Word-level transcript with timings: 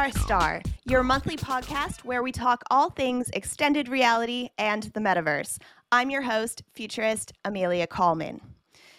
XR 0.00 0.18
Star, 0.18 0.62
your 0.86 1.02
monthly 1.02 1.36
podcast 1.36 2.04
where 2.04 2.22
we 2.22 2.32
talk 2.32 2.62
all 2.70 2.88
things 2.88 3.28
extended 3.34 3.86
reality 3.86 4.48
and 4.56 4.84
the 4.84 5.00
metaverse. 5.00 5.58
I'm 5.92 6.08
your 6.08 6.22
host, 6.22 6.62
futurist 6.72 7.34
Amelia 7.44 7.86
Kallman. 7.86 8.40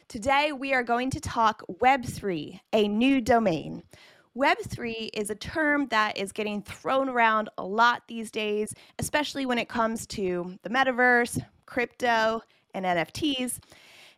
Today 0.08 0.52
we 0.52 0.76
are 0.76 0.84
going 0.84 1.10
to 1.10 1.20
talk 1.20 1.64
Web3, 1.82 2.60
a 2.74 2.88
new 2.88 3.20
domain. 3.20 3.82
Web3 4.38 5.10
is 5.16 5.32
a 5.32 5.36
term 5.36 5.88
that 5.88 6.20
is 6.20 6.32
getting 6.32 6.62
thrown 6.62 7.10
around 7.10 7.50
a 7.58 7.64
lot 7.64 8.04
these 8.08 8.30
days, 8.30 8.72
especially 9.00 9.48
when 9.48 9.58
it 9.58 9.70
comes 9.70 10.06
to 10.06 10.56
the 10.62 10.70
metaverse, 10.70 11.44
crypto, 11.66 12.44
and 12.76 12.86
NFTs. 12.86 13.58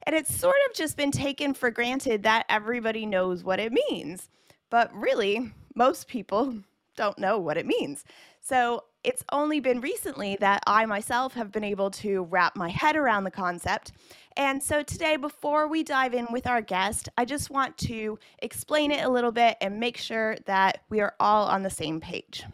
And 0.05 0.13
it's 0.13 0.37
sort 0.37 0.57
of 0.69 0.75
just 0.75 0.97
been 0.97 1.11
taken 1.11 1.53
for 1.53 1.71
granted 1.71 2.23
that 2.23 2.45
everybody 2.49 3.05
knows 3.05 3.41
what 3.41 3.61
it 3.61 3.71
means. 3.71 4.27
But 4.69 4.93
really, 4.93 5.53
most 5.75 6.07
people 6.07 6.55
don't 6.95 7.17
know 7.17 7.37
what 7.37 7.57
it 7.57 7.65
means. 7.65 8.03
So 8.41 8.83
it's 9.03 9.23
only 9.31 9.59
been 9.59 9.81
recently 9.81 10.37
that 10.39 10.63
I 10.67 10.85
myself 10.85 11.33
have 11.33 11.51
been 11.51 11.63
able 11.63 11.91
to 11.91 12.23
wrap 12.23 12.55
my 12.55 12.69
head 12.69 12.95
around 12.95 13.23
the 13.23 13.31
concept. 13.31 13.91
And 14.37 14.61
so 14.61 14.83
today, 14.83 15.17
before 15.17 15.67
we 15.67 15.83
dive 15.83 16.13
in 16.13 16.27
with 16.31 16.47
our 16.47 16.61
guest, 16.61 17.09
I 17.17 17.25
just 17.25 17.49
want 17.49 17.77
to 17.79 18.17
explain 18.39 18.91
it 18.91 19.05
a 19.05 19.09
little 19.09 19.31
bit 19.31 19.57
and 19.61 19.79
make 19.79 19.97
sure 19.97 20.37
that 20.45 20.83
we 20.89 20.99
are 21.01 21.15
all 21.19 21.47
on 21.47 21.63
the 21.63 21.69
same 21.69 21.99
page. 21.99 22.45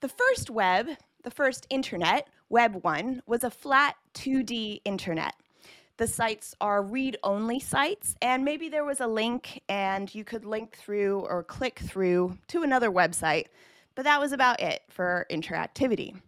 The 0.00 0.08
first 0.08 0.50
web, 0.50 0.88
the 1.24 1.30
first 1.30 1.66
internet, 1.68 2.28
Web 2.48 2.82
1, 2.82 3.22
was 3.26 3.44
a 3.44 3.50
flat 3.50 3.96
2D 4.14 4.80
internet. 4.84 5.34
The 6.00 6.06
sites 6.06 6.54
are 6.62 6.82
read 6.82 7.18
only 7.22 7.60
sites, 7.60 8.14
and 8.22 8.42
maybe 8.42 8.70
there 8.70 8.86
was 8.86 9.00
a 9.00 9.06
link 9.06 9.60
and 9.68 10.12
you 10.14 10.24
could 10.24 10.46
link 10.46 10.78
through 10.78 11.26
or 11.28 11.42
click 11.42 11.78
through 11.78 12.38
to 12.48 12.62
another 12.62 12.90
website, 12.90 13.48
but 13.94 14.06
that 14.06 14.18
was 14.18 14.32
about 14.32 14.60
it 14.60 14.80
for 14.88 15.26
interactivity. 15.30 16.18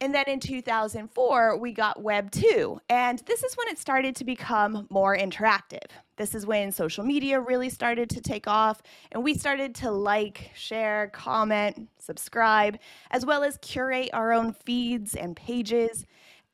And 0.00 0.14
then 0.14 0.24
in 0.26 0.40
2004, 0.40 1.58
we 1.58 1.74
got 1.74 2.02
Web 2.02 2.30
2, 2.30 2.80
and 2.88 3.18
this 3.26 3.44
is 3.44 3.54
when 3.58 3.68
it 3.68 3.78
started 3.78 4.16
to 4.16 4.24
become 4.24 4.86
more 4.88 5.14
interactive. 5.14 5.90
This 6.16 6.34
is 6.34 6.46
when 6.46 6.72
social 6.72 7.04
media 7.04 7.38
really 7.38 7.68
started 7.68 8.08
to 8.08 8.22
take 8.22 8.48
off, 8.48 8.80
and 9.12 9.22
we 9.22 9.34
started 9.34 9.74
to 9.74 9.90
like, 9.90 10.52
share, 10.54 11.08
comment, 11.08 11.90
subscribe, 11.98 12.78
as 13.10 13.26
well 13.26 13.44
as 13.44 13.58
curate 13.60 14.08
our 14.14 14.32
own 14.32 14.54
feeds 14.54 15.14
and 15.14 15.36
pages. 15.36 16.06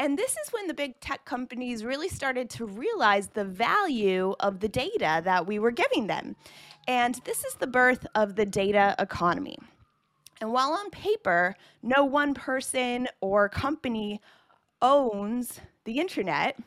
And 0.02 0.18
this 0.18 0.32
is 0.32 0.52
when 0.52 0.66
the 0.66 0.74
big 0.74 0.98
tech 0.98 1.24
companies 1.24 1.84
really 1.84 2.08
started 2.08 2.50
to 2.50 2.66
realize 2.66 3.28
the 3.28 3.44
value 3.44 4.34
of 4.40 4.58
the 4.58 4.68
data 4.68 5.22
that 5.24 5.46
we 5.46 5.60
were 5.60 5.70
giving 5.70 6.08
them. 6.08 6.34
And 6.88 7.20
this 7.24 7.44
is 7.44 7.54
the 7.54 7.68
birth 7.68 8.04
of 8.16 8.34
the 8.34 8.44
data 8.44 8.96
economy. 8.98 9.56
And 10.40 10.52
while 10.52 10.72
on 10.72 10.90
paper, 10.90 11.54
no 11.84 12.04
one 12.04 12.34
person 12.34 13.06
or 13.20 13.48
company 13.48 14.20
owns 14.80 15.60
the 15.84 16.00
internet, 16.00 16.58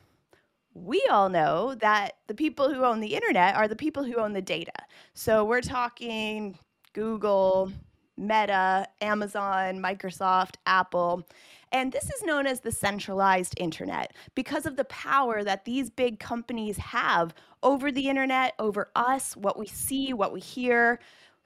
we 0.74 1.06
all 1.12 1.28
know 1.28 1.76
that 1.82 2.14
the 2.28 2.36
people 2.36 2.74
who 2.74 2.86
own 2.86 3.02
the 3.02 3.16
internet 3.16 3.54
are 3.56 3.68
the 3.68 3.76
people 3.76 4.06
who 4.06 4.16
own 4.16 4.32
the 4.32 4.42
data. 4.42 4.72
So 5.14 5.44
we're 5.44 5.60
talking 5.60 6.58
Google, 6.94 7.70
Meta, 8.16 8.88
Amazon, 9.02 9.82
Microsoft, 9.82 10.56
Apple. 10.66 11.28
And 11.76 11.92
this 11.92 12.06
is 12.06 12.24
known 12.24 12.48
as 12.48 12.62
the 12.62 12.72
centralized 12.72 13.54
internet 13.58 14.14
because 14.34 14.66
of 14.66 14.78
the 14.78 14.86
power 14.86 15.44
that 15.44 15.66
these 15.66 15.90
big 15.90 16.22
companies 16.22 16.78
have 16.78 17.36
over 17.62 17.92
the 17.92 18.08
internet, 18.08 18.54
over 18.60 18.92
us, 18.96 19.36
what 19.36 19.60
we 19.60 19.68
see, 19.68 20.14
what 20.14 20.32
we 20.32 20.40
hear, 20.40 21.00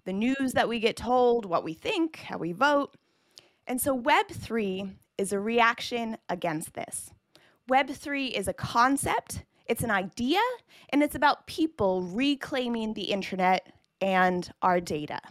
the 0.05 0.13
news 0.13 0.53
that 0.53 0.69
we 0.69 0.79
get 0.79 0.95
told, 0.95 1.47
what 1.47 1.63
we 1.63 1.73
think, 1.73 2.17
how 2.17 2.37
we 2.37 2.51
vote. 2.51 2.93
And 3.65 3.81
so 3.81 3.99
Web3 3.99 4.91
is 5.17 5.33
a 5.33 5.39
reaction 5.39 6.15
against 6.29 6.75
this. 6.75 7.09
Web3 7.67 8.29
is 8.29 8.47
a 8.47 8.53
concept, 8.53 9.45
it's 9.65 9.81
an 9.81 9.89
idea, 9.89 10.41
and 10.89 11.01
it's 11.01 11.15
about 11.15 11.47
people 11.47 12.03
reclaiming 12.03 12.93
the 12.93 13.05
internet 13.05 13.73
and 13.99 14.47
our 14.61 14.79
data. 14.79 15.21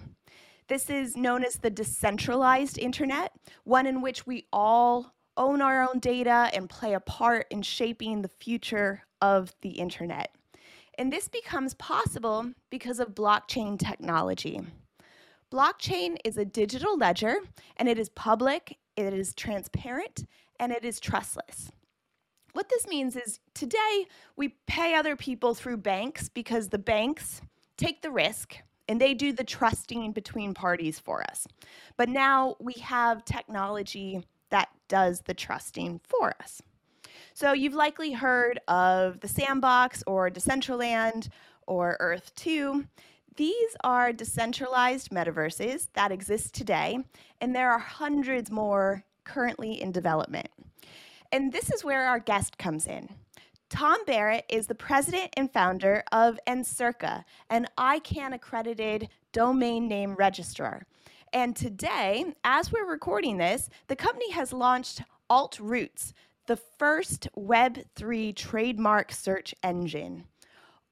This 0.69 0.91
is 0.91 1.17
known 1.17 1.45
as 1.45 1.57
the 1.57 1.71
decentralized 1.71 2.79
internet, 2.79 3.33
one 3.65 3.87
in 3.87 4.03
which 4.03 4.27
we 4.27 4.47
all 4.53 5.15
own 5.39 5.63
our 5.63 5.89
own 5.89 5.99
data 5.99 6.51
and 6.53 6.69
play 6.69 6.93
a 6.93 7.01
part 7.01 7.47
in 7.51 7.63
shaping 7.63 8.21
the 8.21 8.29
future 8.29 9.03
of 9.23 9.55
the 9.63 9.71
internet. 9.71 10.35
And 10.99 11.11
this 11.11 11.27
becomes 11.27 11.73
possible 11.75 12.53
because 12.69 13.01
of 13.01 13.15
blockchain 13.15 13.79
technology. 13.79 14.61
Blockchain 15.51 16.19
is 16.23 16.37
a 16.37 16.45
digital 16.45 16.99
ledger 16.99 17.37
and 17.79 17.89
it 17.89 17.99
is 17.99 18.11
public, 18.11 18.77
it 18.95 19.15
is 19.15 19.33
transparent, 19.33 20.27
and 20.61 20.71
it 20.71 20.85
is 20.85 21.01
trustless. 21.01 21.71
What 22.53 22.69
this 22.69 22.87
means 22.87 23.17
is 23.17 23.41
today 23.55 24.07
we 24.37 24.57
pay 24.67 24.95
other 24.95 25.17
people 25.17 25.55
through 25.55 25.79
banks 25.79 26.29
because 26.29 26.69
the 26.69 26.79
banks 26.79 27.41
take 27.79 28.03
the 28.03 28.11
risk 28.11 28.59
and 28.89 29.01
they 29.01 29.15
do 29.15 29.33
the 29.33 29.45
trusting 29.45 30.13
between 30.13 30.55
parties 30.55 30.99
for 30.99 31.23
us. 31.31 31.47
But 31.97 32.09
now 32.09 32.57
we 32.59 32.75
have 32.75 33.25
technology 33.25 34.25
that 34.51 34.71
does 34.89 35.21
the 35.23 35.35
trusting 35.35 36.01
for 36.05 36.35
us. 36.41 36.63
So 37.35 37.53
you've 37.53 37.75
likely 37.75 38.13
heard 38.13 38.59
of 38.67 39.21
the 39.21 39.29
Sandbox 39.29 40.03
or 40.07 40.31
Decentraland 40.31 41.29
or 41.67 41.97
Earth 42.01 42.33
2. 42.37 42.87
These 43.37 43.77
are 43.85 44.13
decentralized 44.13 45.11
metaverses 45.11 45.89
that 45.93 46.11
exist 46.11 46.55
today, 46.55 46.99
and 47.41 47.55
there 47.55 47.71
are 47.71 47.79
hundreds 47.79 48.51
more 48.51 49.05
currently 49.25 49.81
in 49.81 49.93
development. 49.93 50.49
And 51.31 51.53
this 51.53 51.71
is 51.71 51.85
where 51.85 52.09
our 52.09 52.19
guest 52.19 52.59
comes 52.59 52.87
in. 52.87 53.11
Tom 53.71 54.03
Barrett 54.07 54.47
is 54.49 54.67
the 54.67 54.75
president 54.75 55.31
and 55.37 55.53
founder 55.53 56.03
of 56.11 56.39
Encirca, 56.47 57.25
an 57.51 57.67
ICANN 57.77 58.35
accredited 58.35 59.11
domain 59.33 59.87
name 59.87 60.15
registrar. 60.15 60.87
And 61.35 61.55
today, 61.55 62.35
as 62.45 62.73
we're 62.73 62.91
recording 62.91 63.37
this, 63.37 63.69
the 63.89 63.97
company 63.97 64.31
has 64.33 64.55
launched 64.55 65.03
AltRoots, 65.31 66.15
the 66.47 66.57
first 66.57 67.29
Web3 67.37 68.35
trademark 68.35 69.13
search 69.13 69.55
engine. 69.63 70.25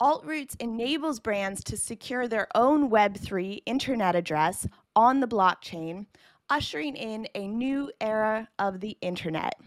AltRoots 0.02 0.54
enables 0.60 1.18
brands 1.18 1.64
to 1.64 1.78
secure 1.78 2.28
their 2.28 2.48
own 2.54 2.90
Web3 2.90 3.62
internet 3.64 4.14
address 4.14 4.68
on 4.94 5.20
the 5.20 5.28
blockchain, 5.28 6.04
ushering 6.50 6.94
in 6.94 7.26
a 7.34 7.46
new 7.46 7.90
era 8.02 8.50
of 8.58 8.80
the 8.80 8.98
internet. 9.00 9.58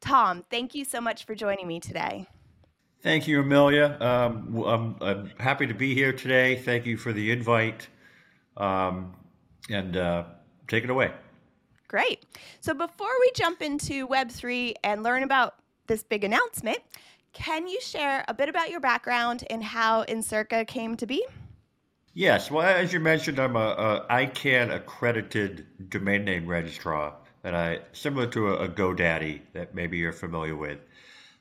Tom, 0.00 0.42
thank 0.50 0.74
you 0.74 0.86
so 0.86 1.02
much 1.02 1.26
for 1.26 1.34
joining 1.34 1.68
me 1.68 1.78
today. 1.78 2.26
Thank 3.04 3.28
you, 3.28 3.40
Amelia. 3.40 3.98
Um, 4.00 4.64
I'm, 4.64 4.96
I'm 5.02 5.30
happy 5.38 5.66
to 5.66 5.74
be 5.74 5.94
here 5.94 6.10
today. 6.10 6.56
Thank 6.56 6.86
you 6.86 6.96
for 6.96 7.12
the 7.12 7.32
invite. 7.32 7.86
Um, 8.56 9.14
and 9.68 9.94
uh, 9.94 10.24
take 10.68 10.84
it 10.84 10.90
away. 10.90 11.12
Great. 11.86 12.24
So 12.60 12.72
before 12.72 13.12
we 13.20 13.30
jump 13.34 13.60
into 13.60 14.08
Web3 14.08 14.72
and 14.82 15.02
learn 15.02 15.22
about 15.22 15.56
this 15.86 16.02
big 16.02 16.24
announcement, 16.24 16.78
can 17.34 17.68
you 17.68 17.78
share 17.82 18.24
a 18.26 18.32
bit 18.32 18.48
about 18.48 18.70
your 18.70 18.80
background 18.80 19.44
and 19.50 19.62
how 19.62 20.04
Encirca 20.04 20.66
came 20.66 20.96
to 20.96 21.06
be? 21.06 21.26
Yes, 22.14 22.50
well, 22.50 22.66
as 22.66 22.90
you 22.94 23.00
mentioned, 23.00 23.38
I'm 23.38 23.56
a, 23.56 24.06
a 24.08 24.26
ICANN 24.26 24.74
accredited 24.74 25.66
domain 25.90 26.24
name 26.24 26.46
registrar, 26.46 27.16
and 27.42 27.54
I 27.54 27.80
similar 27.92 28.28
to 28.28 28.54
a, 28.54 28.64
a 28.64 28.68
GoDaddy 28.68 29.42
that 29.52 29.74
maybe 29.74 29.98
you're 29.98 30.12
familiar 30.12 30.56
with. 30.56 30.78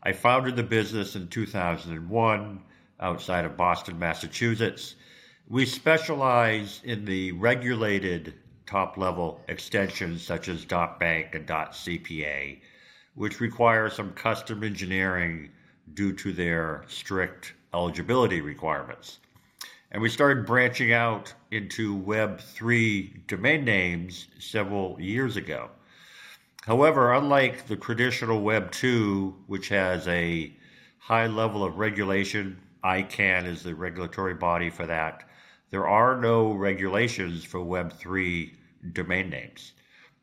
I 0.06 0.12
founded 0.12 0.58
the 0.58 0.64
business 0.64 1.16
in 1.16 1.30
2001 1.30 2.62
outside 3.00 3.46
of 3.46 3.56
Boston, 3.56 3.98
Massachusetts. 3.98 4.96
We 5.48 5.66
specialize 5.66 6.82
in 6.84 7.06
the 7.06 7.32
regulated 7.32 8.34
top 8.66 8.98
level 8.98 9.40
extensions 9.48 10.22
such 10.22 10.50
as 10.50 10.66
.bank 10.66 11.36
and 11.36 11.48
.cpa, 11.48 12.60
which 13.16 13.40
require 13.40 13.90
some 13.90 14.12
custom 14.12 14.66
engineering 14.66 15.50
due 15.94 16.12
to 16.14 16.34
their 16.34 16.84
strict 16.88 17.54
eligibility 17.74 18.42
requirements. 18.42 19.20
And 19.92 20.02
we 20.02 20.10
started 20.10 20.46
branching 20.46 20.92
out 20.92 21.34
into 21.52 21.98
Web3 21.98 23.26
domain 23.28 23.64
names 23.64 24.28
several 24.38 25.00
years 25.00 25.38
ago. 25.38 25.70
However, 26.66 27.12
unlike 27.12 27.68
the 27.68 27.76
traditional 27.76 28.42
Web 28.42 28.72
2, 28.72 29.36
which 29.48 29.68
has 29.68 30.08
a 30.08 30.56
high 30.98 31.28
level 31.28 31.62
of 31.62 31.78
regulation, 31.78 32.58
ICANN 32.86 33.46
is 33.46 33.64
the 33.64 33.76
regulatory 33.76 34.34
body 34.34 34.70
for 34.70 34.86
that, 34.86 35.28
there 35.72 35.86
are 35.86 36.16
no 36.16 36.54
regulations 36.54 37.44
for 37.44 37.62
Web 37.62 37.92
3 37.92 38.54
domain 38.94 39.30
names. 39.30 39.74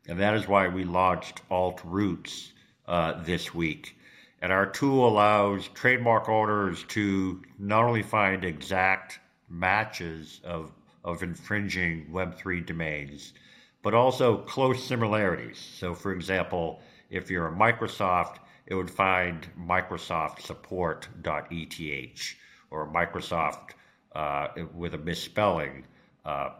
And 0.07 0.19
that 0.19 0.33
is 0.33 0.47
why 0.47 0.67
we 0.67 0.83
launched 0.83 1.47
AltRoots 1.51 2.53
uh, 2.87 3.21
this 3.21 3.53
week. 3.53 3.95
And 4.41 4.51
our 4.51 4.65
tool 4.65 5.07
allows 5.07 5.67
trademark 5.67 6.27
owners 6.27 6.83
to 6.85 7.39
not 7.59 7.83
only 7.83 8.01
find 8.01 8.43
exact 8.43 9.19
matches 9.47 10.41
of, 10.43 10.71
of 11.03 11.21
infringing 11.21 12.07
Web3 12.11 12.65
domains, 12.65 13.33
but 13.81 13.93
also 13.93 14.37
close 14.37 14.83
similarities. 14.83 15.57
So, 15.57 15.93
for 15.93 16.13
example, 16.13 16.81
if 17.09 17.29
you're 17.29 17.47
a 17.47 17.51
Microsoft, 17.51 18.37
it 18.65 18.75
would 18.75 18.91
find 18.91 19.47
Microsoft 19.59 20.41
support.eth 20.41 22.35
or 22.69 22.87
Microsoft 22.87 23.71
uh, 24.15 24.47
with 24.73 24.93
a 24.93 24.97
misspelling 24.97 25.85
uh, 26.25 26.51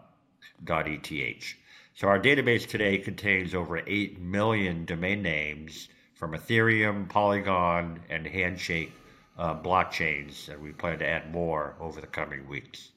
.eth. 0.68 1.56
So 1.94 2.08
our 2.08 2.20
database 2.20 2.68
today 2.68 2.98
contains 2.98 3.54
over 3.54 3.82
8 3.86 4.20
million 4.20 4.86
domain 4.86 5.22
names 5.22 5.90
from 6.16 6.34
Ethereum, 6.34 7.08
Polygon, 7.10 8.00
and 8.10 8.26
Handshake 8.26 8.94
uh, 9.38 9.56
blockchains, 9.56 10.50
and 10.50 10.62
we 10.62 10.72
plan 10.72 11.00
to 11.00 11.08
add 11.08 11.32
more 11.32 11.76
over 11.80 12.02
the 12.02 12.08
coming 12.08 12.48
weeks. 12.48 12.92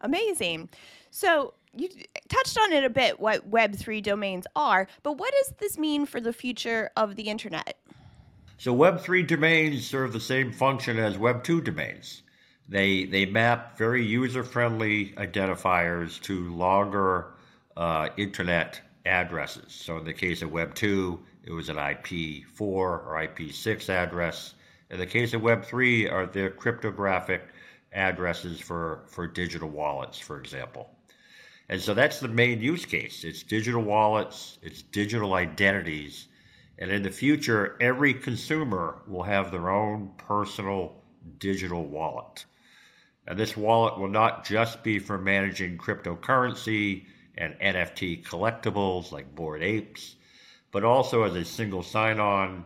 Amazing. 0.00 0.68
So 1.10 1.54
you 1.76 1.88
touched 2.28 2.58
on 2.58 2.72
it 2.72 2.84
a 2.84 2.90
bit 2.90 3.20
what 3.20 3.50
Web3 3.50 4.02
domains 4.02 4.46
are, 4.56 4.88
but 5.02 5.18
what 5.18 5.32
does 5.42 5.54
this 5.58 5.78
mean 5.78 6.06
for 6.06 6.20
the 6.20 6.32
future 6.32 6.90
of 6.96 7.16
the 7.16 7.24
internet? 7.24 7.78
So 8.58 8.74
Web3 8.74 9.26
domains 9.26 9.86
serve 9.86 10.12
the 10.12 10.20
same 10.20 10.52
function 10.52 10.98
as 10.98 11.16
Web2 11.16 11.64
domains. 11.64 12.22
They 12.68 13.04
they 13.04 13.26
map 13.26 13.76
very 13.76 14.04
user-friendly 14.04 15.14
identifiers 15.16 16.20
to 16.22 16.54
longer 16.54 17.34
uh, 17.76 18.08
internet 18.16 18.80
addresses. 19.04 19.72
So 19.72 19.98
in 19.98 20.04
the 20.04 20.14
case 20.14 20.40
of 20.40 20.50
Web 20.50 20.74
2, 20.74 21.20
it 21.44 21.52
was 21.52 21.68
an 21.68 21.76
IP4 21.76 22.60
or 22.60 23.28
IP6 23.28 23.90
address. 23.90 24.54
In 24.90 24.98
the 24.98 25.06
case 25.06 25.34
of 25.34 25.42
Web 25.42 25.64
3, 25.64 26.08
are 26.08 26.26
the 26.26 26.50
cryptographic 26.50 27.42
addresses 27.92 28.60
for, 28.60 29.02
for 29.06 29.26
digital 29.26 29.68
wallets, 29.68 30.18
for 30.18 30.38
example. 30.38 30.90
And 31.68 31.80
so 31.80 31.94
that's 31.94 32.20
the 32.20 32.28
main 32.28 32.60
use 32.60 32.84
case. 32.84 33.24
It's 33.24 33.42
digital 33.42 33.82
wallets, 33.82 34.58
it's 34.62 34.82
digital 34.82 35.34
identities. 35.34 36.28
And 36.78 36.90
in 36.90 37.02
the 37.02 37.10
future, 37.10 37.76
every 37.80 38.12
consumer 38.12 39.02
will 39.06 39.22
have 39.22 39.50
their 39.50 39.70
own 39.70 40.10
personal 40.18 41.02
digital 41.38 41.86
wallet. 41.86 42.44
And 43.26 43.38
this 43.38 43.56
wallet 43.56 43.98
will 43.98 44.08
not 44.08 44.44
just 44.44 44.82
be 44.82 44.98
for 44.98 45.16
managing 45.16 45.78
cryptocurrency 45.78 47.06
and 47.36 47.54
NFT 47.54 48.24
collectibles 48.24 49.10
like 49.12 49.34
Bored 49.34 49.62
Apes, 49.62 50.16
but 50.70 50.84
also 50.84 51.22
as 51.22 51.34
a 51.34 51.44
single 51.44 51.82
sign 51.82 52.20
on 52.20 52.64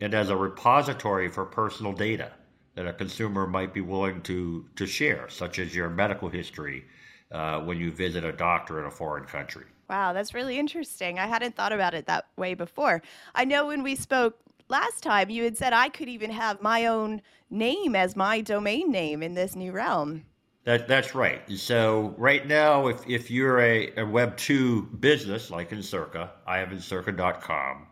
and 0.00 0.14
as 0.14 0.30
a 0.30 0.36
repository 0.36 1.28
for 1.28 1.44
personal 1.44 1.92
data 1.92 2.32
that 2.74 2.88
a 2.88 2.92
consumer 2.92 3.46
might 3.46 3.74
be 3.74 3.80
willing 3.80 4.22
to, 4.22 4.64
to 4.76 4.86
share, 4.86 5.28
such 5.28 5.58
as 5.58 5.74
your 5.74 5.90
medical 5.90 6.28
history 6.28 6.84
uh, 7.32 7.60
when 7.60 7.78
you 7.78 7.90
visit 7.90 8.24
a 8.24 8.32
doctor 8.32 8.80
in 8.80 8.86
a 8.86 8.90
foreign 8.90 9.24
country. 9.24 9.66
Wow, 9.88 10.12
that's 10.12 10.34
really 10.34 10.58
interesting. 10.58 11.18
I 11.18 11.26
hadn't 11.26 11.56
thought 11.56 11.72
about 11.72 11.94
it 11.94 12.06
that 12.06 12.26
way 12.36 12.54
before. 12.54 13.02
I 13.34 13.44
know 13.44 13.66
when 13.66 13.82
we 13.82 13.96
spoke 13.96 14.38
last 14.68 15.02
time, 15.02 15.30
you 15.30 15.44
had 15.44 15.56
said 15.56 15.72
I 15.72 15.88
could 15.88 16.08
even 16.08 16.30
have 16.30 16.62
my 16.62 16.86
own 16.86 17.22
name 17.50 17.96
as 17.96 18.14
my 18.14 18.40
domain 18.40 18.90
name 18.90 19.22
in 19.22 19.34
this 19.34 19.56
new 19.56 19.72
realm. 19.72 20.24
That, 20.64 20.86
that's 20.86 21.14
right. 21.14 21.42
So 21.50 22.14
right 22.18 22.46
now, 22.46 22.86
if, 22.86 23.08
if 23.08 23.30
you're 23.30 23.60
a, 23.60 23.92
a 23.96 24.04
Web 24.06 24.36
two 24.36 24.82
business 25.00 25.50
like 25.50 25.70
Encirca, 25.70 26.30
I 26.46 26.58
have 26.58 26.68
Encirca.com. 26.68 27.86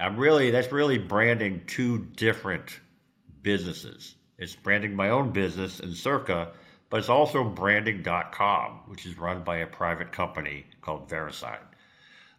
I'm 0.00 0.16
really 0.16 0.50
that's 0.50 0.72
really 0.72 0.98
branding 0.98 1.62
two 1.66 1.98
different 2.16 2.80
businesses. 3.42 4.16
It's 4.38 4.56
branding 4.56 4.94
my 4.94 5.10
own 5.10 5.30
business 5.30 5.80
Encirca, 5.80 6.52
but 6.94 7.00
it's 7.00 7.08
also 7.08 7.42
branding.com, 7.42 8.82
which 8.86 9.04
is 9.04 9.18
run 9.18 9.42
by 9.42 9.56
a 9.56 9.66
private 9.66 10.12
company 10.12 10.64
called 10.80 11.08
VeriSign. 11.08 11.58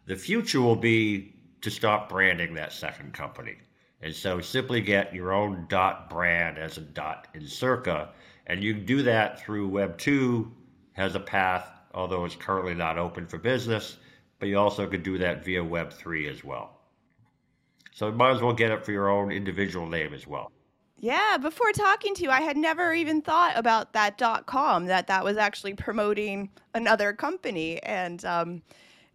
The 0.06 0.16
future 0.16 0.62
will 0.62 0.76
be 0.76 1.34
to 1.60 1.70
stop 1.70 2.08
branding 2.08 2.54
that 2.54 2.72
second 2.72 3.12
company. 3.12 3.56
And 4.00 4.14
so 4.14 4.40
simply 4.40 4.80
get 4.80 5.14
your 5.14 5.34
own 5.34 5.66
dot 5.68 6.08
brand 6.08 6.56
as 6.56 6.78
a 6.78 6.80
dot 6.80 7.28
Encirca. 7.34 8.08
and 8.46 8.64
you 8.64 8.72
can 8.72 8.86
do 8.86 9.02
that 9.02 9.38
through 9.42 9.68
Web 9.68 9.98
2 9.98 10.50
has 10.94 11.14
a 11.14 11.20
path, 11.20 11.68
although 11.92 12.24
it's 12.24 12.34
currently 12.34 12.72
not 12.72 12.96
open 12.96 13.26
for 13.26 13.36
business, 13.36 13.98
but 14.38 14.48
you 14.48 14.58
also 14.58 14.86
could 14.86 15.02
do 15.02 15.18
that 15.18 15.44
via 15.44 15.62
Web 15.62 15.92
3 15.92 16.28
as 16.28 16.42
well. 16.42 16.80
So 17.92 18.06
you 18.06 18.14
might 18.14 18.30
as 18.30 18.40
well 18.40 18.54
get 18.54 18.70
it 18.70 18.86
for 18.86 18.92
your 18.92 19.10
own 19.10 19.30
individual 19.30 19.86
name 19.86 20.14
as 20.14 20.26
well. 20.26 20.50
Yeah, 20.98 21.36
before 21.36 21.72
talking 21.72 22.14
to 22.14 22.22
you, 22.22 22.30
I 22.30 22.40
had 22.40 22.56
never 22.56 22.94
even 22.94 23.20
thought 23.20 23.52
about 23.56 23.92
that 23.92 24.16
dot 24.16 24.46
com 24.46 24.86
that 24.86 25.06
that 25.08 25.24
was 25.24 25.36
actually 25.36 25.74
promoting 25.74 26.50
another 26.74 27.12
company, 27.12 27.82
and 27.82 28.24
um, 28.24 28.62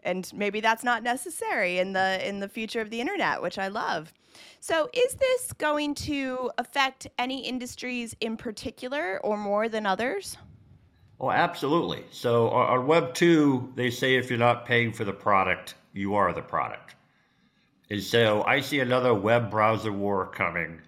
and 0.03 0.31
maybe 0.33 0.59
that's 0.59 0.83
not 0.83 1.01
necessary 1.01 1.79
in 1.79 1.93
the 1.93 2.27
in 2.27 2.39
the 2.39 2.47
future 2.47 2.81
of 2.81 2.91
the 2.91 3.01
internet, 3.01 3.41
which 3.41 3.57
I 3.57 3.67
love. 3.67 4.13
So, 4.59 4.89
is 4.93 5.15
this 5.15 5.53
going 5.53 5.95
to 5.95 6.51
affect 6.59 7.07
any 7.17 7.47
industries 7.47 8.15
in 8.21 8.37
particular 8.37 9.19
or 9.23 9.35
more 9.35 9.67
than 9.67 9.87
others? 9.87 10.37
Oh, 11.19 11.31
absolutely. 11.31 12.03
So, 12.11 12.49
on 12.49 12.87
Web 12.87 13.13
2, 13.13 13.73
they 13.75 13.89
say 13.89 14.15
if 14.15 14.29
you're 14.29 14.39
not 14.39 14.65
paying 14.65 14.93
for 14.93 15.03
the 15.03 15.13
product, 15.13 15.75
you 15.93 16.15
are 16.15 16.31
the 16.31 16.41
product. 16.41 16.95
And 17.89 18.01
so, 18.01 18.43
I 18.43 18.61
see 18.61 18.79
another 18.79 19.13
web 19.13 19.49
browser 19.49 19.91
war 19.91 20.27
coming 20.27 20.79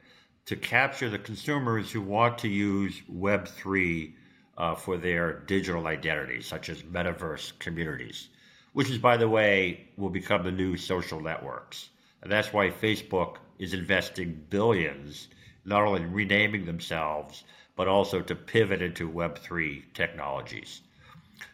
to 0.46 0.56
capture 0.58 1.10
the 1.10 1.20
consumers 1.20 1.92
who 1.92 2.02
want 2.02 2.38
to 2.40 2.50
use 2.50 3.02
Web 3.08 3.48
3 3.48 4.14
uh, 4.58 4.76
for 4.76 4.98
their 4.98 5.40
digital 5.40 5.88
identity, 5.88 6.42
such 6.42 6.70
as 6.70 6.84
metaverse 6.84 7.58
communities, 7.60 8.28
which 8.74 8.90
is, 8.90 8.98
by 8.98 9.16
the 9.16 9.30
way, 9.30 9.88
will 9.98 10.10
become 10.10 10.44
the 10.44 10.52
new 10.52 10.76
social 10.76 11.22
networks. 11.22 11.90
And 12.22 12.32
that's 12.32 12.52
why 12.54 12.70
Facebook 12.70 13.38
is 13.58 13.74
investing 13.74 14.46
billions, 14.50 15.30
not 15.66 15.84
only 15.84 16.02
in 16.02 16.14
renaming 16.14 16.66
themselves, 16.66 17.44
but 17.76 17.88
also 17.88 18.22
to 18.22 18.36
pivot 18.36 18.82
into 18.82 19.10
Web3 19.10 19.84
technologies. 19.94 20.82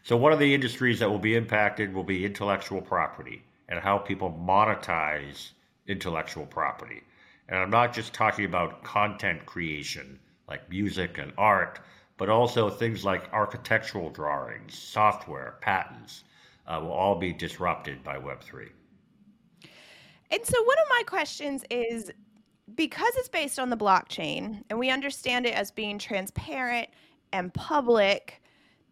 So, 0.03 0.17
one 0.17 0.33
of 0.33 0.39
the 0.39 0.53
industries 0.53 0.99
that 0.99 1.09
will 1.09 1.19
be 1.19 1.35
impacted 1.35 1.93
will 1.93 2.03
be 2.03 2.25
intellectual 2.25 2.81
property 2.81 3.43
and 3.67 3.79
how 3.79 3.99
people 3.99 4.31
monetize 4.31 5.51
intellectual 5.87 6.45
property. 6.45 7.03
And 7.49 7.57
I'm 7.57 7.71
not 7.71 7.93
just 7.93 8.13
talking 8.13 8.45
about 8.45 8.83
content 8.83 9.45
creation 9.45 10.19
like 10.47 10.69
music 10.69 11.17
and 11.17 11.33
art, 11.37 11.79
but 12.17 12.29
also 12.29 12.69
things 12.69 13.03
like 13.03 13.31
architectural 13.33 14.09
drawings, 14.09 14.77
software, 14.77 15.57
patents 15.61 16.23
uh, 16.67 16.79
will 16.81 16.91
all 16.91 17.15
be 17.15 17.33
disrupted 17.33 18.03
by 18.03 18.17
Web3. 18.17 18.69
And 20.31 20.45
so, 20.45 20.63
one 20.63 20.77
of 20.77 20.85
my 20.89 21.03
questions 21.07 21.63
is 21.71 22.11
because 22.75 23.11
it's 23.15 23.29
based 23.29 23.57
on 23.57 23.69
the 23.69 23.77
blockchain 23.77 24.63
and 24.69 24.77
we 24.77 24.91
understand 24.91 25.45
it 25.47 25.55
as 25.55 25.71
being 25.71 25.97
transparent 25.97 26.89
and 27.33 27.53
public, 27.53 28.41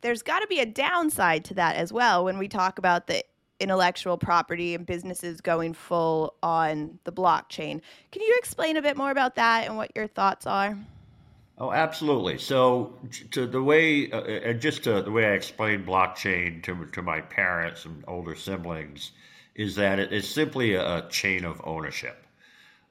there's 0.02 0.24
got 0.24 0.40
to 0.40 0.48
be 0.48 0.60
a 0.60 0.66
downside 0.66 1.46
to 1.46 1.54
that 1.56 1.76
as 1.76 1.94
well 1.94 2.24
when 2.24 2.38
we 2.38 2.48
talk 2.48 2.80
about 2.80 3.08
the 3.08 3.24
intellectual 3.60 4.18
property 4.18 4.76
and 4.76 4.86
businesses 4.86 5.42
going 5.42 5.74
full 5.74 6.36
on 6.44 7.00
the 7.04 7.12
blockchain. 7.12 7.82
Can 8.12 8.22
you 8.22 8.36
explain 8.38 8.78
a 8.78 8.82
bit 8.82 8.98
more 8.98 9.12
about 9.12 9.36
that 9.36 9.66
and 9.66 9.78
what 9.78 9.92
your 9.96 10.08
thoughts 10.08 10.46
are? 10.46 10.78
Oh, 11.60 11.72
absolutely. 11.72 12.38
So, 12.38 12.94
to 13.32 13.48
the 13.48 13.64
way, 13.64 14.12
uh, 14.12 14.54
just 14.54 14.84
to 14.84 15.02
the 15.02 15.10
way 15.10 15.26
I 15.26 15.32
explained 15.32 15.88
blockchain 15.88 16.62
to 16.64 16.86
to 16.86 17.02
my 17.02 17.22
parents 17.22 17.86
and 17.86 18.04
older 18.08 18.36
siblings, 18.36 19.12
is 19.56 19.76
that 19.76 19.98
it 19.98 20.14
is 20.14 20.30
simply 20.30 20.76
a, 20.76 21.08
chain 21.10 21.44
of 21.44 21.60
ownership. 21.64 22.24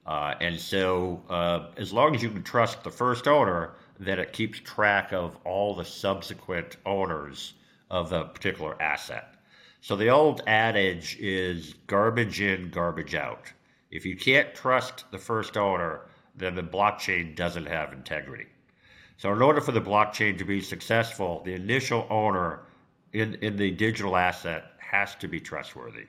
Uh, 0.05 0.35
and 0.41 0.59
so, 0.59 1.21
uh, 1.29 1.67
as 1.77 1.93
long 1.93 2.13
as 2.13 2.21
you 2.21 2.29
can 2.29 2.43
trust 2.43 2.83
the 2.83 2.91
first 2.91 3.25
owner, 3.25 3.71
that 4.01 4.19
it 4.19 4.33
keeps 4.33 4.59
track 4.59 5.13
of 5.13 5.37
all 5.45 5.73
the 5.73 5.85
subsequent 5.85 6.75
owners 6.85 7.53
of 7.89 8.09
the 8.09 8.25
particular 8.25 8.79
asset. 8.81 9.33
So, 9.81 9.95
the 9.95 10.09
old 10.09 10.41
adage 10.47 11.17
is 11.19 11.75
garbage 11.85 12.41
in, 12.41 12.69
garbage 12.69 13.15
out. 13.15 13.51
If 13.91 14.05
you 14.05 14.17
can't 14.17 14.53
trust 14.53 15.05
the 15.11 15.17
first 15.17 15.55
owner, 15.55 16.01
then 16.35 16.55
the 16.55 16.63
blockchain 16.63 17.35
doesn't 17.35 17.67
have 17.67 17.93
integrity. 17.93 18.47
So, 19.17 19.31
in 19.31 19.41
order 19.41 19.61
for 19.61 19.71
the 19.71 19.81
blockchain 19.81 20.37
to 20.37 20.45
be 20.45 20.61
successful, 20.61 21.41
the 21.43 21.53
initial 21.53 22.05
owner 22.09 22.61
in, 23.13 23.35
in 23.35 23.55
the 23.55 23.71
digital 23.71 24.17
asset 24.17 24.71
has 24.79 25.15
to 25.15 25.27
be 25.27 25.39
trustworthy. 25.39 26.05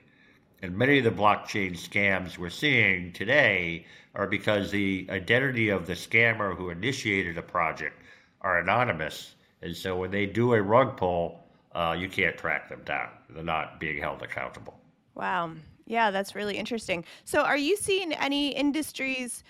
And 0.61 0.77
many 0.77 0.97
of 0.97 1.05
the 1.05 1.11
blockchain 1.11 1.71
scams 1.71 2.37
we're 2.37 2.49
seeing 2.49 3.13
today 3.13 3.85
are 4.13 4.27
because 4.27 4.71
the 4.71 5.07
identity 5.09 5.69
of 5.69 5.87
the 5.87 5.93
scammer 5.93 6.55
who 6.55 6.69
initiated 6.69 7.37
a 7.37 7.41
project 7.41 8.01
are 8.41 8.59
anonymous. 8.59 9.35
And 9.61 9.75
so 9.75 9.95
when 9.95 10.11
they 10.11 10.25
do 10.25 10.53
a 10.53 10.61
rug 10.61 10.97
pull, 10.97 11.43
uh, 11.73 11.95
you 11.97 12.09
can't 12.09 12.37
track 12.37 12.69
them 12.69 12.81
down. 12.85 13.09
They're 13.29 13.43
not 13.43 13.79
being 13.79 14.01
held 14.01 14.21
accountable. 14.21 14.79
Wow. 15.15 15.51
Yeah, 15.85 16.11
that's 16.11 16.35
really 16.35 16.57
interesting. 16.57 17.03
So 17.25 17.41
are 17.41 17.57
you 17.57 17.75
seeing 17.77 18.13
any 18.13 18.49
industries 18.49 19.43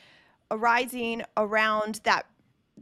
arising 0.52 1.24
around 1.38 2.02
that 2.04 2.26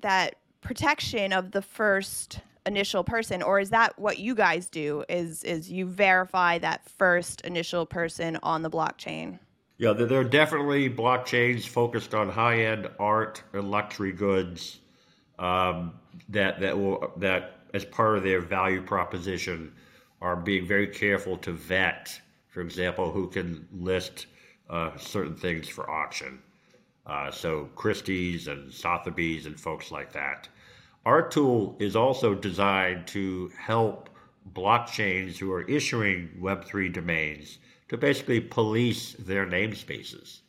that 0.02 0.36
protection 0.62 1.34
of 1.34 1.52
the 1.52 1.62
first 1.62 2.40
initial 2.66 3.04
person 3.04 3.42
or 3.42 3.60
is 3.60 3.70
that 3.70 3.98
what 3.98 4.20
you 4.20 4.36
guys 4.36 4.70
do 4.70 5.04
is 5.08 5.44
is 5.44 5.72
you 5.72 5.86
verify 5.86 6.58
that 6.58 6.88
first 6.90 7.42
initial 7.42 7.86
person 7.86 8.38
on 8.44 8.62
the 8.62 8.70
blockchain 8.70 9.40
yeah 9.78 9.94
there 9.94 10.20
are 10.20 10.26
definitely 10.26 10.90
blockchains 10.90 11.66
focused 11.66 12.14
on 12.14 12.30
high-end 12.30 12.90
art 13.00 13.42
and 13.54 13.72
luxury 13.72 14.12
goods 14.12 14.80
um, 15.40 15.94
that 16.28 16.60
that 16.60 16.78
will 16.78 17.14
that 17.16 17.57
as 17.74 17.86
part 17.86 18.18
of 18.18 18.24
their 18.24 18.42
value 18.42 18.82
proposition 18.82 19.74
are 20.22 20.36
being 20.36 20.66
very 20.66 20.88
careful 20.88 21.38
to 21.38 21.52
vet 21.52 22.20
for 22.50 22.62
example 22.62 23.12
who 23.12 23.28
can 23.28 23.68
list 23.72 24.28
uh, 24.70 24.96
certain 24.98 25.36
things 25.36 25.68
for 25.68 25.90
auction 25.90 26.40
uh, 27.06 27.32
so 27.32 27.70
christie's 27.76 28.48
and 28.48 28.74
sotheby's 28.74 29.46
and 29.46 29.60
folks 29.60 29.92
like 29.92 30.12
that 30.12 30.48
our 31.06 31.26
tool 31.26 31.78
is 31.80 31.96
also 31.96 32.36
designed 32.36 33.08
to 33.08 33.50
help 33.58 34.10
blockchains 34.54 35.38
who 35.38 35.52
are 35.54 35.62
issuing 35.64 36.30
Web3 36.38 36.92
domains 36.92 37.60
to 37.90 37.98
basically 37.98 38.42
police 38.42 39.14
their 39.14 39.46
namespaces. 39.46 40.40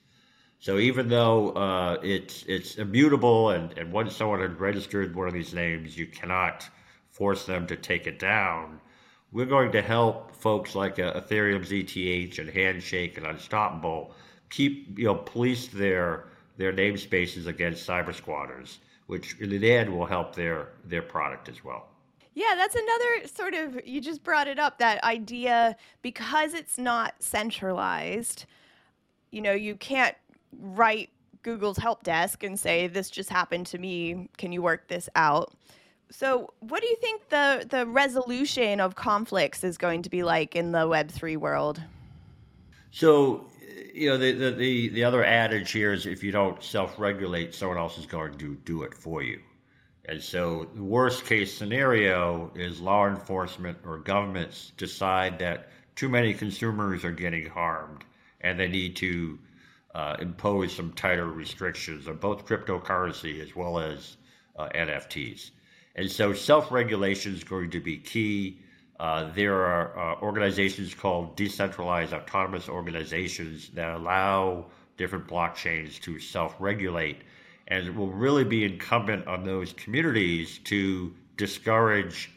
So 0.59 0.79
even 0.79 1.09
though 1.09 1.51
uh, 1.51 1.99
it's 2.03 2.45
it's 2.49 2.77
immutable, 2.77 3.51
and, 3.51 3.77
and 3.79 3.93
once 3.93 4.17
someone 4.17 4.41
has 4.41 4.51
registered 4.59 5.15
one 5.15 5.29
of 5.29 5.35
these 5.35 5.55
names, 5.55 5.97
you 5.97 6.07
cannot 6.07 6.69
force 7.19 7.45
them 7.45 7.67
to 7.67 7.77
take 7.77 8.07
it 8.07 8.19
down. 8.19 8.81
We're 9.33 9.47
going 9.47 9.73
to 9.73 9.83
help 9.83 10.35
folks 10.35 10.75
like 10.75 10.99
uh, 10.99 11.21
Ethereum's 11.21 11.71
ETH 11.71 12.39
and 12.39 12.49
Handshake 12.49 13.19
and 13.19 13.27
Unstoppable 13.27 14.15
keep 14.51 14.99
you 14.99 15.05
know 15.05 15.15
police 15.15 15.67
their 15.67 16.29
their 16.57 16.73
namespaces 16.73 17.47
against 17.47 17.87
cyber 17.87 18.15
squatters 18.15 18.79
which 19.09 19.39
in 19.41 19.49
the 19.49 19.73
end 19.73 19.91
will 19.91 20.07
help 20.07 20.35
their 20.35 20.69
their 20.85 21.03
product 21.03 21.49
as 21.49 21.65
well. 21.65 21.89
Yeah, 22.35 22.55
that's 22.55 22.77
another 22.77 23.27
sort 23.27 23.55
of 23.55 23.87
you 23.87 24.01
just 24.01 24.23
brought 24.23 24.47
it 24.47 24.59
up 24.59 24.79
that 24.79 25.03
idea 25.03 25.77
because 26.03 26.55
it's 26.55 26.79
not 26.79 27.15
centralized. 27.19 28.45
You 29.31 29.43
know, 29.43 29.53
you 29.53 29.75
can't 29.75 30.15
write 30.61 31.11
Google's 31.43 31.79
help 31.79 32.03
desk 32.05 32.43
and 32.43 32.59
say 32.59 32.87
this 32.87 33.11
just 33.11 33.31
happened 33.31 33.67
to 33.69 33.79
me, 33.79 34.29
can 34.37 34.53
you 34.53 34.63
work 34.63 34.89
this 34.89 35.09
out? 35.17 35.53
So, 36.11 36.55
what 36.61 36.81
do 36.81 36.89
you 36.89 36.97
think 36.97 37.29
the 37.29 37.67
the 37.69 37.87
resolution 37.87 38.81
of 38.81 38.95
conflicts 38.95 39.63
is 39.63 39.77
going 39.77 40.03
to 40.03 40.11
be 40.11 40.23
like 40.23 40.57
in 40.57 40.73
the 40.73 40.87
web3 40.87 41.37
world? 41.37 41.83
So, 42.91 43.47
you 43.93 44.09
know, 44.09 44.17
the, 44.17 44.33
the, 44.33 44.51
the, 44.53 44.89
the 44.89 45.05
other 45.05 45.23
adage 45.23 45.71
here 45.71 45.93
is 45.93 46.07
if 46.07 46.25
you 46.25 46.33
don't 46.33 46.63
self 46.63 46.99
regulate, 46.99 47.55
someone 47.55 47.77
else 47.77 47.99
is 47.99 48.07
going 48.07 48.39
to 48.39 48.57
do 48.65 48.83
it 48.83 48.95
for 48.95 49.23
you. 49.23 49.41
And 50.07 50.23
so, 50.23 50.67
the 50.75 50.83
worst 50.83 51.27
case 51.27 51.53
scenario 51.53 52.51
is 52.55 52.81
law 52.81 53.07
enforcement 53.07 53.77
or 53.85 53.99
governments 53.99 54.73
decide 54.79 55.39
that 55.41 55.69
too 55.95 56.09
many 56.09 56.33
consumers 56.33 57.05
are 57.05 57.13
getting 57.13 57.47
harmed 57.47 58.05
and 58.41 58.59
they 58.59 58.69
need 58.69 58.97
to 58.97 59.39
uh, 59.95 60.17
impose 60.21 60.73
some 60.75 60.93
tighter 60.93 61.27
restrictions 61.27 62.09
on 62.09 62.17
both 62.17 62.47
cryptocurrency 62.47 63.43
as 63.43 63.55
well 63.55 63.79
as 63.79 64.17
uh, 64.57 64.69
NFTs. 64.75 65.51
And 65.99 66.09
so, 66.09 66.33
self 66.33 66.71
regulation 66.71 67.35
is 67.35 67.43
going 67.43 67.71
to 67.71 67.81
be 67.81 67.99
key. 67.99 68.61
Uh, 69.01 69.33
there 69.33 69.57
are 69.57 69.99
uh, 69.99 70.21
organizations 70.21 70.95
called 70.95 71.35
decentralized 71.35 72.13
autonomous 72.13 72.69
organizations 72.69 73.71
that 73.71 73.97
allow 73.97 74.67
different 74.97 75.27
blockchains 75.27 76.01
to 76.03 76.21
self 76.21 76.55
regulate. 76.61 77.23
And 77.67 77.85
it 77.85 77.97
will 77.97 78.13
really 78.13 78.45
be 78.45 78.65
incumbent 78.65 79.27
on 79.27 79.43
those 79.43 79.73
communities 79.73 80.61
to 80.67 81.13
discourage 81.37 82.31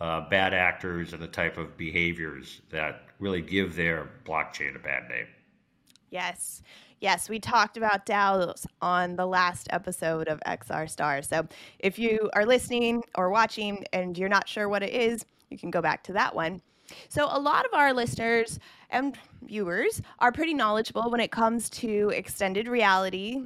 uh, 0.00 0.28
bad 0.28 0.52
actors 0.52 1.12
and 1.12 1.22
the 1.22 1.28
type 1.28 1.56
of 1.56 1.76
behaviors 1.76 2.62
that 2.70 3.02
really 3.20 3.42
give 3.42 3.76
their 3.76 4.10
blockchain 4.24 4.74
a 4.74 4.80
bad 4.80 5.08
name. 5.08 5.28
Yes. 6.10 6.62
Yes, 7.00 7.28
we 7.28 7.38
talked 7.38 7.76
about 7.76 8.06
DAOs 8.06 8.66
on 8.80 9.16
the 9.16 9.26
last 9.26 9.68
episode 9.70 10.28
of 10.28 10.40
XR 10.46 10.88
Star. 10.88 11.22
So 11.22 11.46
if 11.78 11.98
you 11.98 12.30
are 12.34 12.46
listening 12.46 13.02
or 13.14 13.30
watching 13.30 13.84
and 13.92 14.16
you're 14.16 14.28
not 14.28 14.48
sure 14.48 14.68
what 14.68 14.82
it 14.82 14.92
is, 14.92 15.24
you 15.50 15.58
can 15.58 15.70
go 15.70 15.82
back 15.82 16.02
to 16.04 16.12
that 16.14 16.34
one. 16.34 16.62
So, 17.08 17.26
a 17.30 17.38
lot 17.38 17.64
of 17.64 17.72
our 17.72 17.92
listeners 17.94 18.58
and 18.90 19.16
viewers 19.42 20.02
are 20.18 20.32
pretty 20.32 20.54
knowledgeable 20.54 21.10
when 21.10 21.20
it 21.20 21.30
comes 21.30 21.70
to 21.70 22.10
extended 22.14 22.68
reality, 22.68 23.42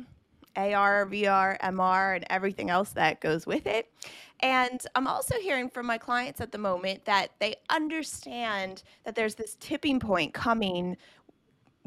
AR, 0.56 1.06
VR, 1.06 1.58
MR, 1.60 2.16
and 2.16 2.24
everything 2.30 2.68
else 2.68 2.90
that 2.90 3.20
goes 3.20 3.46
with 3.46 3.66
it. 3.66 3.90
And 4.40 4.80
I'm 4.94 5.06
also 5.06 5.36
hearing 5.40 5.68
from 5.68 5.86
my 5.86 5.98
clients 5.98 6.40
at 6.40 6.52
the 6.52 6.58
moment 6.58 7.04
that 7.04 7.30
they 7.38 7.56
understand 7.70 8.82
that 9.04 9.14
there's 9.14 9.34
this 9.34 9.56
tipping 9.60 9.98
point 9.98 10.34
coming 10.34 10.96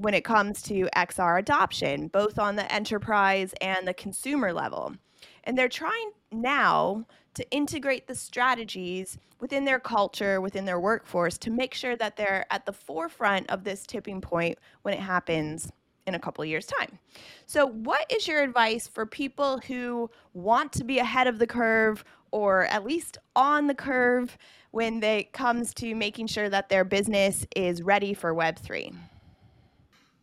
when 0.01 0.15
it 0.15 0.23
comes 0.23 0.63
to 0.63 0.89
XR 0.95 1.39
adoption, 1.39 2.07
both 2.07 2.39
on 2.39 2.55
the 2.55 2.71
enterprise 2.73 3.53
and 3.61 3.87
the 3.87 3.93
consumer 3.93 4.51
level. 4.51 4.95
And 5.43 5.57
they're 5.57 5.69
trying 5.69 6.11
now 6.31 7.05
to 7.35 7.49
integrate 7.51 8.07
the 8.07 8.15
strategies 8.15 9.17
within 9.39 9.63
their 9.63 9.79
culture, 9.79 10.41
within 10.41 10.65
their 10.65 10.79
workforce, 10.79 11.37
to 11.39 11.51
make 11.51 11.73
sure 11.73 11.95
that 11.95 12.17
they're 12.17 12.45
at 12.49 12.65
the 12.65 12.73
forefront 12.73 13.49
of 13.49 13.63
this 13.63 13.85
tipping 13.85 14.21
point 14.21 14.57
when 14.81 14.93
it 14.93 14.99
happens 14.99 15.71
in 16.07 16.15
a 16.15 16.19
couple 16.19 16.41
of 16.41 16.49
years' 16.49 16.65
time. 16.65 16.97
So, 17.45 17.67
what 17.67 18.11
is 18.11 18.27
your 18.27 18.41
advice 18.41 18.87
for 18.87 19.05
people 19.05 19.59
who 19.67 20.09
want 20.33 20.73
to 20.73 20.83
be 20.83 20.97
ahead 20.97 21.27
of 21.27 21.37
the 21.37 21.47
curve 21.47 22.03
or 22.31 22.65
at 22.65 22.83
least 22.83 23.19
on 23.35 23.67
the 23.67 23.75
curve 23.75 24.37
when 24.71 25.03
it 25.03 25.31
comes 25.31 25.73
to 25.75 25.93
making 25.93 26.27
sure 26.27 26.49
that 26.49 26.69
their 26.69 26.83
business 26.83 27.45
is 27.55 27.83
ready 27.83 28.13
for 28.15 28.33
Web3? 28.33 28.95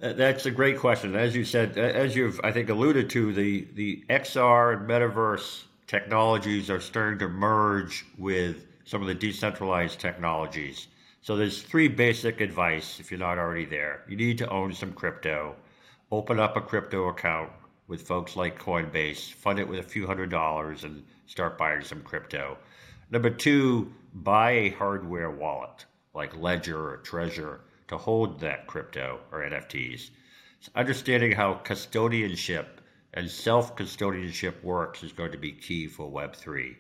That's 0.01 0.47
a 0.47 0.53
great 0.53 0.79
question. 0.79 1.17
As 1.17 1.35
you 1.35 1.45
said, 1.45 1.77
as 1.77 2.15
you've 2.15 2.41
I 2.45 2.53
think 2.53 2.69
alluded 2.69 3.11
to, 3.11 3.33
the 3.33 3.67
the 3.75 4.05
XR 4.09 4.77
and 4.77 4.89
metaverse 4.89 5.65
technologies 5.89 6.71
are 6.71 6.81
starting 6.81 7.19
to 7.19 7.29
merge 7.29 8.07
with 8.17 8.67
some 8.85 9.03
of 9.03 9.09
the 9.09 9.15
decentralized 9.15 9.99
technologies. 9.99 10.87
So 11.21 11.37
there's 11.37 11.63
three 11.63 11.89
basic 11.89 12.41
advice 12.41 13.01
if 13.01 13.11
you're 13.11 13.19
not 13.19 13.39
already 13.39 13.65
there. 13.65 14.05
You 14.09 14.17
need 14.17 14.39
to 14.39 14.49
own 14.51 14.73
some 14.73 14.93
crypto, 14.93 15.57
open 16.13 16.39
up 16.39 16.57
a 16.57 16.61
crypto 16.61 17.09
account 17.09 17.51
with 17.89 18.07
folks 18.07 18.37
like 18.37 18.57
Coinbase, 18.57 19.33
fund 19.33 19.59
it 19.59 19.67
with 19.67 19.81
a 19.81 19.91
few 19.95 20.07
hundred 20.07 20.31
dollars 20.31 20.85
and 20.85 21.03
start 21.27 21.59
buying 21.59 21.83
some 21.83 22.03
crypto. 22.03 22.57
Number 23.11 23.31
two, 23.31 23.93
buy 24.15 24.53
a 24.53 24.71
hardware 24.71 25.31
wallet 25.31 25.87
like 26.15 26.37
Ledger 26.37 26.79
or 26.79 26.99
Trezor 26.99 27.59
to 27.89 27.99
hold 27.99 28.41
that 28.41 28.67
crypto 28.67 29.21
or 29.33 29.41
NFTs. 29.41 30.11
So 30.61 30.71
understanding 30.75 31.33
how 31.33 31.61
custodianship 31.65 32.67
and 33.15 33.31
self 33.31 33.77
custodianship 33.77 34.63
works 34.63 35.03
is 35.03 35.13
going 35.13 35.33
to 35.33 35.39
be 35.39 35.53
key 35.53 35.87
for 35.87 36.11
Web3. 36.11 36.77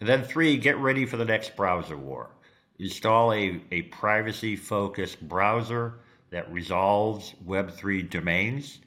And 0.00 0.08
then, 0.08 0.24
three, 0.24 0.56
get 0.56 0.78
ready 0.78 1.04
for 1.04 1.16
the 1.16 1.24
next 1.24 1.56
browser 1.56 1.96
war. 1.96 2.30
Install 2.78 3.34
a, 3.34 3.60
a 3.70 3.82
privacy 3.82 4.56
focused 4.56 5.20
browser 5.28 6.00
that 6.30 6.50
resolves 6.50 7.34
Web3 7.46 8.08
domains. 8.08 8.78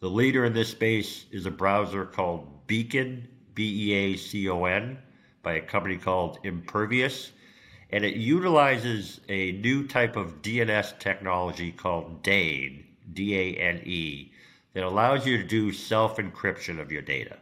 The 0.00 0.08
leader 0.08 0.44
in 0.44 0.52
this 0.52 0.68
space 0.68 1.26
is 1.32 1.46
a 1.46 1.50
browser 1.50 2.06
called 2.06 2.66
Beacon, 2.68 3.26
B 3.54 3.90
E 3.90 3.92
A 3.92 4.16
C 4.16 4.48
O 4.48 4.64
N, 4.64 4.98
by 5.42 5.54
a 5.54 5.60
company 5.60 5.96
called 5.96 6.38
Impervious. 6.44 7.32
And 7.92 8.04
it 8.04 8.16
utilizes 8.16 9.20
a 9.28 9.52
new 9.52 9.86
type 9.86 10.16
of 10.16 10.42
DNS 10.42 10.98
technology 10.98 11.72
called 11.72 12.22
DANE, 12.22 12.84
D 13.12 13.36
A 13.36 13.54
N 13.56 13.82
E, 13.84 14.32
that 14.74 14.84
allows 14.84 15.26
you 15.26 15.36
to 15.38 15.44
do 15.44 15.72
self 15.72 16.16
encryption 16.16 16.80
of 16.80 16.92
your 16.92 17.02
data. 17.02 17.36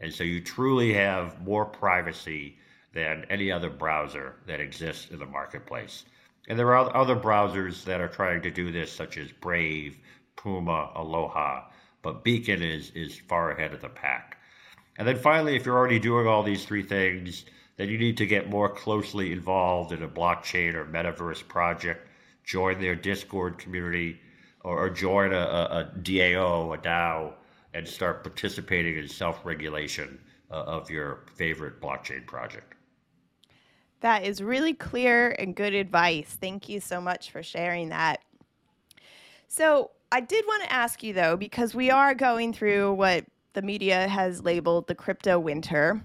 And 0.00 0.12
so 0.12 0.24
you 0.24 0.40
truly 0.40 0.92
have 0.94 1.40
more 1.40 1.64
privacy 1.64 2.58
than 2.92 3.24
any 3.30 3.50
other 3.52 3.70
browser 3.70 4.34
that 4.46 4.60
exists 4.60 5.10
in 5.10 5.18
the 5.18 5.26
marketplace. 5.26 6.04
And 6.48 6.58
there 6.58 6.74
are 6.74 6.96
other 6.96 7.16
browsers 7.16 7.84
that 7.84 8.00
are 8.00 8.08
trying 8.08 8.42
to 8.42 8.50
do 8.50 8.72
this, 8.72 8.92
such 8.92 9.16
as 9.16 9.30
Brave, 9.30 9.98
Puma, 10.34 10.90
Aloha, 10.96 11.66
but 12.02 12.24
Beacon 12.24 12.62
is, 12.62 12.90
is 12.90 13.16
far 13.16 13.52
ahead 13.52 13.72
of 13.72 13.80
the 13.80 13.88
pack. 13.88 14.38
And 14.98 15.06
then 15.06 15.16
finally, 15.16 15.54
if 15.54 15.64
you're 15.64 15.78
already 15.78 16.00
doing 16.00 16.26
all 16.26 16.42
these 16.42 16.64
three 16.64 16.82
things, 16.82 17.44
then 17.76 17.88
you 17.88 17.98
need 17.98 18.16
to 18.18 18.26
get 18.26 18.48
more 18.48 18.68
closely 18.68 19.32
involved 19.32 19.92
in 19.92 20.02
a 20.02 20.08
blockchain 20.08 20.74
or 20.74 20.84
metaverse 20.84 21.46
project, 21.46 22.06
join 22.44 22.80
their 22.80 22.94
Discord 22.94 23.58
community, 23.58 24.20
or, 24.60 24.84
or 24.84 24.90
join 24.90 25.32
a, 25.32 25.36
a, 25.36 25.92
DAO, 26.02 26.74
a 26.74 26.78
DAO, 26.78 27.32
and 27.74 27.88
start 27.88 28.22
participating 28.22 28.98
in 28.98 29.08
self 29.08 29.44
regulation 29.44 30.18
uh, 30.50 30.54
of 30.64 30.90
your 30.90 31.24
favorite 31.34 31.80
blockchain 31.80 32.26
project. 32.26 32.74
That 34.00 34.24
is 34.24 34.42
really 34.42 34.74
clear 34.74 35.30
and 35.38 35.54
good 35.54 35.74
advice. 35.74 36.36
Thank 36.40 36.68
you 36.68 36.80
so 36.80 37.00
much 37.00 37.30
for 37.30 37.42
sharing 37.42 37.88
that. 37.90 38.20
So, 39.48 39.90
I 40.10 40.20
did 40.20 40.44
want 40.46 40.64
to 40.64 40.72
ask 40.72 41.02
you 41.02 41.14
though, 41.14 41.38
because 41.38 41.74
we 41.74 41.90
are 41.90 42.14
going 42.14 42.52
through 42.52 42.92
what 42.92 43.24
the 43.54 43.62
media 43.62 44.08
has 44.08 44.42
labeled 44.42 44.86
the 44.86 44.94
crypto 44.94 45.38
winter. 45.38 46.02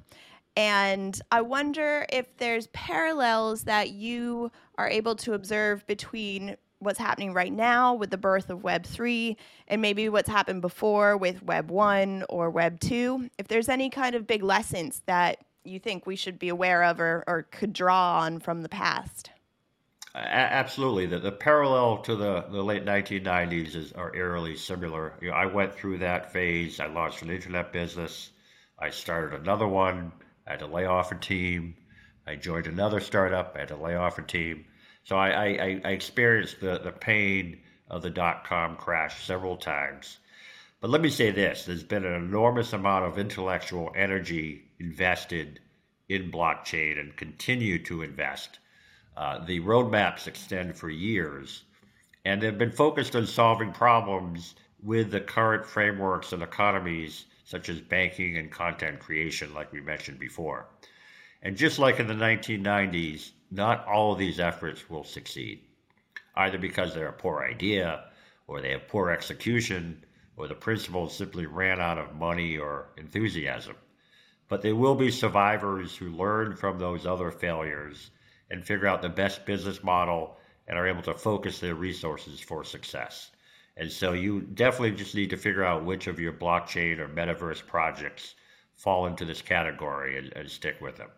And 0.58 1.22
I 1.32 1.42
wonder 1.42 2.08
if 2.12 2.36
there's 2.38 2.66
parallels 2.68 3.66
that 3.66 3.92
you 3.92 4.52
are 4.80 4.90
able 4.90 5.16
to 5.18 5.34
observe 5.34 5.86
between 5.86 6.58
what's 6.80 6.98
happening 6.98 7.32
right 7.32 7.54
now 7.54 7.94
with 7.94 8.10
the 8.10 8.18
birth 8.18 8.50
of 8.50 8.64
Web 8.64 8.84
3 8.84 9.38
and 9.68 9.84
maybe 9.84 10.10
what's 10.10 10.28
happened 10.28 10.64
before 10.64 11.16
with 11.16 11.44
Web 11.44 11.70
1 11.70 12.26
or 12.28 12.50
Web 12.50 12.80
2. 12.80 13.30
If 13.38 13.48
there's 13.48 13.70
any 13.70 13.92
kind 13.92 14.16
of 14.16 14.26
big 14.26 14.42
lessons 14.42 15.04
that 15.06 15.46
you 15.64 15.78
think 15.78 16.08
we 16.08 16.16
should 16.16 16.40
be 16.40 16.50
aware 16.50 16.84
of 16.84 17.00
or, 17.00 17.24
or 17.28 17.44
could 17.52 17.72
draw 17.72 18.22
on 18.22 18.40
from 18.40 18.64
the 18.64 18.70
past. 18.70 19.30
Absolutely. 20.16 21.06
The, 21.06 21.20
the 21.20 21.32
parallel 21.32 22.00
to 22.00 22.16
the, 22.16 22.46
the 22.50 22.64
late 22.64 22.84
1990s 22.84 23.76
is 23.76 23.92
are 23.92 24.16
eerily 24.16 24.56
similar. 24.56 25.14
You 25.22 25.30
know, 25.30 25.36
I 25.36 25.46
went 25.46 25.76
through 25.76 26.00
that 26.00 26.34
phase. 26.34 26.80
I 26.80 26.88
launched 26.88 27.22
an 27.22 27.30
internet 27.30 27.72
business. 27.72 28.32
I 28.80 28.90
started 28.90 29.40
another 29.40 29.68
one. 29.68 30.12
I 30.48 30.52
had 30.52 30.60
to 30.60 30.68
lay 30.68 30.86
off 30.86 31.12
a 31.12 31.16
team. 31.16 31.76
I 32.26 32.36
joined 32.36 32.68
another 32.68 33.00
startup. 33.00 33.54
I 33.56 33.60
had 33.60 33.68
to 33.70 33.76
lay 33.76 33.96
off 33.96 34.18
a 34.18 34.22
team. 34.22 34.66
So 35.04 35.16
I, 35.18 35.30
I, 35.30 35.82
I 35.86 35.90
experienced 35.90 36.62
the, 36.62 36.80
the 36.80 36.92
pain 36.92 37.62
of 37.90 38.02
the 38.02 38.10
dot 38.10 38.46
com 38.46 38.76
crash 38.76 39.26
several 39.26 39.58
times. 39.58 40.18
But 40.80 40.90
let 40.90 41.02
me 41.02 41.10
say 41.10 41.32
this 41.32 41.66
there's 41.66 41.84
been 41.84 42.06
an 42.06 42.14
enormous 42.14 42.74
amount 42.74 43.06
of 43.06 43.18
intellectual 43.18 43.92
energy 43.96 44.64
invested 44.80 45.60
in 46.10 46.32
blockchain 46.32 47.00
and 47.00 47.16
continue 47.18 47.84
to 47.84 48.04
invest 48.04 48.60
uh, 49.16 49.44
the 49.46 49.60
roadmaps 49.62 50.28
extend 50.28 50.78
for 50.78 50.90
years, 50.90 51.64
and 52.26 52.42
they've 52.42 52.58
been 52.58 52.72
focused 52.72 53.16
on 53.16 53.26
solving 53.26 53.72
problems 53.72 54.56
with 54.84 55.10
the 55.10 55.20
current 55.20 55.66
frameworks 55.66 56.34
and 56.34 56.44
economies, 56.44 57.26
such 57.48 57.70
as 57.70 57.80
banking 57.80 58.36
and 58.36 58.52
content 58.52 59.00
creation, 59.00 59.54
like 59.54 59.72
we 59.72 59.80
mentioned 59.80 60.20
before. 60.20 60.68
And 61.42 61.56
just 61.56 61.80
like 61.80 61.98
in 61.98 62.08
the 62.08 62.14
1990s, 62.14 63.32
not 63.50 63.88
all 63.88 64.12
of 64.12 64.20
these 64.20 64.38
efforts 64.38 64.90
will 64.90 65.06
succeed, 65.06 65.62
either 66.36 66.58
because 66.58 66.94
they're 66.94 67.08
a 67.08 67.14
poor 67.14 67.48
idea, 67.50 68.04
or 68.48 68.60
they 68.60 68.72
have 68.72 68.90
poor 68.90 69.12
execution, 69.12 70.04
or 70.36 70.50
the 70.50 70.56
principals 70.56 71.16
simply 71.16 71.46
ran 71.46 71.80
out 71.80 71.98
of 71.98 72.16
money 72.16 72.58
or 72.58 72.90
enthusiasm. 72.98 73.78
But 74.50 74.62
there 74.62 74.76
will 74.76 74.96
be 74.96 75.10
survivors 75.10 75.96
who 75.96 76.10
learn 76.10 76.58
from 76.58 76.78
those 76.78 77.06
other 77.06 77.32
failures 77.32 78.12
and 78.52 78.66
figure 78.66 78.88
out 78.88 79.02
the 79.02 79.08
best 79.08 79.46
business 79.46 79.82
model 79.82 80.36
and 80.68 80.78
are 80.78 80.88
able 80.88 81.04
to 81.04 81.14
focus 81.14 81.60
their 81.60 81.76
resources 81.76 82.42
for 82.42 82.66
success. 82.66 83.32
And 83.78 83.92
so 83.92 84.14
you 84.14 84.42
definitely 84.42 84.92
just 84.92 85.14
need 85.14 85.30
to 85.30 85.38
figure 85.38 85.64
out 85.64 85.86
which 85.86 86.08
of 86.08 86.20
your 86.20 86.34
blockchain 86.34 86.98
or 86.98 87.08
metaverse 87.08 87.66
projects 87.66 88.36
fall 88.76 89.06
into 89.06 89.24
this 89.24 89.42
category 89.42 90.18
and, 90.18 90.34
and 90.34 90.50
stick 90.50 90.82
with 90.82 90.98
them. 90.98 91.10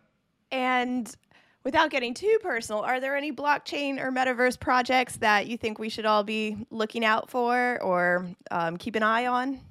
And 0.52 1.16
without 1.64 1.90
getting 1.90 2.14
too 2.14 2.38
personal, 2.42 2.82
are 2.82 3.00
there 3.00 3.16
any 3.16 3.32
blockchain 3.32 4.00
or 4.00 4.12
metaverse 4.12 4.60
projects 4.60 5.18
that 5.18 5.48
you 5.48 5.58
think 5.58 5.80
we 5.80 5.90
should 5.90 6.06
all 6.06 6.24
be 6.24 6.58
looking 6.70 7.06
out 7.06 7.30
for 7.30 7.82
or 7.82 8.28
um, 8.52 8.76
keep 8.76 8.96
an 8.96 9.04
eye 9.04 9.28
on? 9.28 9.62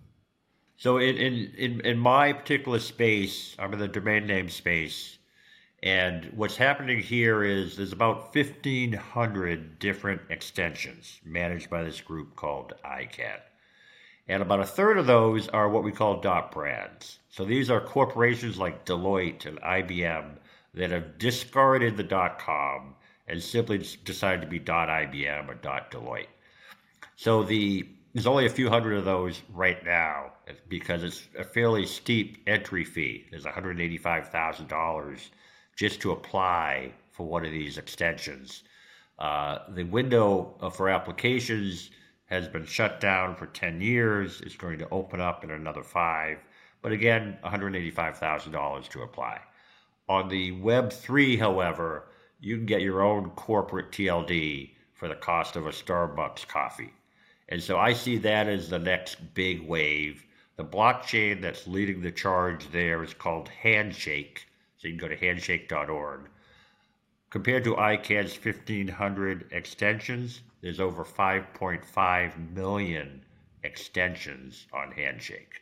So 0.77 0.99
in, 0.99 1.17
in, 1.17 1.53
in, 1.59 1.81
in 1.81 1.99
my 1.99 2.33
particular 2.33 2.79
space, 2.79 3.55
I'm 3.59 3.73
in 3.73 3.81
the 3.81 3.89
domain 3.89 4.27
name 4.27 4.49
space. 4.49 5.18
And 5.83 6.33
what's 6.35 6.57
happening 6.57 6.99
here 7.01 7.45
is 7.45 7.77
there's 7.77 7.93
about 7.93 8.35
1,500 8.35 9.79
different 9.79 10.23
extensions 10.29 11.21
managed 11.25 11.71
by 11.71 11.85
this 11.85 12.01
group 12.01 12.35
called 12.35 12.75
ICANN. 12.85 13.41
And 14.27 14.43
about 14.43 14.61
a 14.61 14.67
third 14.67 14.99
of 14.99 15.07
those 15.07 15.49
are 15.49 15.69
what 15.69 15.85
we 15.85 15.93
call 15.93 16.21
dot 16.21 16.51
brands. 16.51 17.21
So 17.31 17.45
these 17.45 17.71
are 17.71 17.81
corporations 17.81 18.59
like 18.59 18.85
Deloitte 18.85 19.47
and 19.47 19.61
IBM 19.61 20.37
that 20.75 20.91
have 20.91 21.17
discarded 21.19 21.97
the 21.97 22.03
dot 22.03 22.39
com 22.39 22.95
and 23.27 23.43
simply 23.43 23.79
decided 24.05 24.41
to 24.43 24.49
be 24.49 24.59
dot 24.59 24.89
IBM 24.89 25.49
or 25.49 25.55
dot 25.55 25.91
Deloitte. 25.91 26.27
So 27.17 27.43
the 27.43 27.89
there's 28.15 28.27
only 28.27 28.47
a 28.47 28.51
few 28.51 28.69
hundred 28.69 28.97
of 28.97 29.05
those 29.05 29.43
right 29.53 29.85
now 29.85 30.33
because 30.69 31.05
it's 31.05 31.29
a 31.39 31.45
fairly 31.45 31.87
steep 31.87 32.43
entry 32.47 32.85
fee. 32.85 33.27
There's 33.31 33.45
$185,000 33.45 35.21
just 35.79 36.01
to 36.01 36.11
apply 36.11 36.93
for 37.13 37.25
one 37.25 37.45
of 37.45 37.53
these 37.53 37.79
extensions. 37.79 38.65
Uh, 39.17 39.61
the 39.69 39.85
window 39.85 40.57
for 40.75 40.89
applications 40.89 41.91
has 42.27 42.49
been 42.49 42.67
shut 42.67 43.01
down 43.01 43.37
for 43.37 43.47
10 43.47 43.81
years. 43.81 44.41
It's 44.41 44.57
going 44.57 44.81
to 44.81 44.89
open 44.91 45.21
up 45.21 45.45
in 45.45 45.53
another 45.53 45.85
five. 45.85 46.39
But 46.83 46.91
again, 46.91 47.39
$185,000 47.45 48.89
to 48.89 49.03
apply. 49.03 49.41
On 50.09 50.29
the 50.29 50.51
Web3, 50.61 51.39
however, 51.39 52.09
you 52.41 52.57
can 52.57 52.67
get 52.67 52.83
your 52.83 53.03
own 53.03 53.31
corporate 53.31 53.93
TLD 53.93 54.73
for 54.95 55.07
the 55.07 55.15
cost 55.15 55.55
of 55.55 55.69
a 55.69 55.71
Starbucks 55.71 56.49
coffee. 56.49 56.93
And 57.51 57.63
so 57.63 57.79
I 57.79 57.93
see 57.93 58.19
that 58.19 58.49
as 58.49 58.69
the 58.69 58.81
next 58.81 59.33
big 59.33 59.63
wave. 59.63 60.25
The 60.57 60.65
blockchain 60.65 61.41
that's 61.41 61.69
leading 61.69 62.01
the 62.01 62.11
charge 62.11 62.69
there 62.73 63.05
is 63.05 63.15
called 63.15 63.49
Handshake. 63.49 64.49
So 64.79 64.89
you 64.89 64.97
can 64.97 65.09
go 65.09 65.09
to 65.09 65.17
handshake.org. 65.17 66.31
Compared 67.31 67.65
to 67.65 67.75
ICANN's 67.75 68.43
1,500 68.43 69.53
extensions, 69.53 70.41
there's 70.63 70.81
over 70.81 71.05
5.5 71.05 72.55
million 72.55 73.25
extensions 73.65 74.67
on 74.73 74.93
Handshake. 74.93 75.61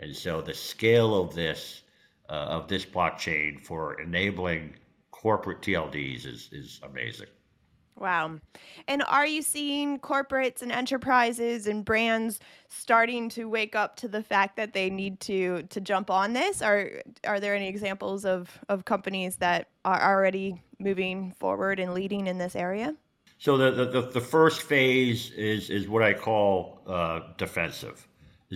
And 0.00 0.14
so 0.16 0.40
the 0.40 0.54
scale 0.54 1.20
of 1.20 1.34
this 1.34 1.82
uh, 2.30 2.32
of 2.32 2.68
this 2.68 2.86
blockchain 2.86 3.60
for 3.60 4.00
enabling 4.00 4.74
corporate 5.10 5.60
TLDs 5.60 6.24
is, 6.26 6.48
is 6.52 6.80
amazing. 6.82 7.28
Wow. 7.96 8.40
And 8.88 9.04
are 9.08 9.26
you 9.26 9.40
seeing 9.40 9.98
corporates 10.00 10.62
and 10.62 10.72
enterprises 10.72 11.66
and 11.68 11.84
brands 11.84 12.40
starting 12.68 13.28
to 13.30 13.48
wake 13.48 13.76
up 13.76 13.94
to 13.96 14.08
the 14.08 14.22
fact 14.22 14.56
that 14.56 14.72
they 14.72 14.90
need 14.90 15.20
to 15.20 15.62
to 15.70 15.80
jump 15.80 16.10
on 16.10 16.32
this? 16.32 16.60
Are 16.60 16.90
are 17.24 17.38
there 17.38 17.54
any 17.54 17.68
examples 17.68 18.24
of, 18.24 18.58
of 18.68 18.84
companies 18.84 19.36
that 19.36 19.68
are 19.84 20.02
already 20.02 20.60
moving 20.80 21.32
forward 21.38 21.78
and 21.78 21.94
leading 21.94 22.26
in 22.26 22.38
this 22.38 22.56
area? 22.56 22.96
So 23.38 23.56
the, 23.58 23.84
the, 23.84 24.00
the 24.00 24.20
first 24.20 24.62
phase 24.62 25.30
is, 25.32 25.68
is 25.68 25.88
what 25.88 26.02
I 26.02 26.14
call 26.14 26.80
uh, 26.86 27.20
defensive. 27.36 28.06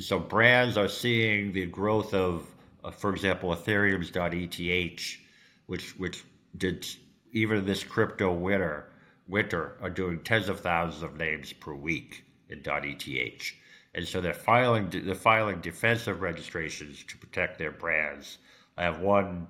So 0.01 0.19
brands 0.19 0.77
are 0.77 0.89
seeing 0.89 1.53
the 1.53 1.67
growth 1.67 2.15
of, 2.15 2.47
uh, 2.85 2.91
for 2.91 3.11
example, 3.11 3.55
Ethereum's 3.55 4.11
.eth, 4.11 5.19
which 5.67 5.97
which 5.99 6.25
did 6.57 6.87
even 7.33 7.65
this 7.65 7.85
crypto 7.85 8.33
winter 8.33 8.88
winter 9.29 9.77
are 9.81 9.91
doing 9.91 10.21
tens 10.21 10.49
of 10.49 10.61
thousands 10.61 11.03
of 11.03 11.17
names 11.17 11.53
per 11.53 11.75
week 11.75 12.25
in 12.49 12.63
.eth. 12.67 13.53
And 13.95 14.07
so 14.07 14.21
they're 14.21 14.33
filing 14.33 14.89
they're 14.91 15.15
filing 15.15 15.61
defensive 15.61 16.23
registrations 16.23 17.05
to 17.05 17.19
protect 17.19 17.59
their 17.59 17.73
brands. 17.73 18.39
I 18.77 18.85
have 18.85 19.01
one 19.01 19.49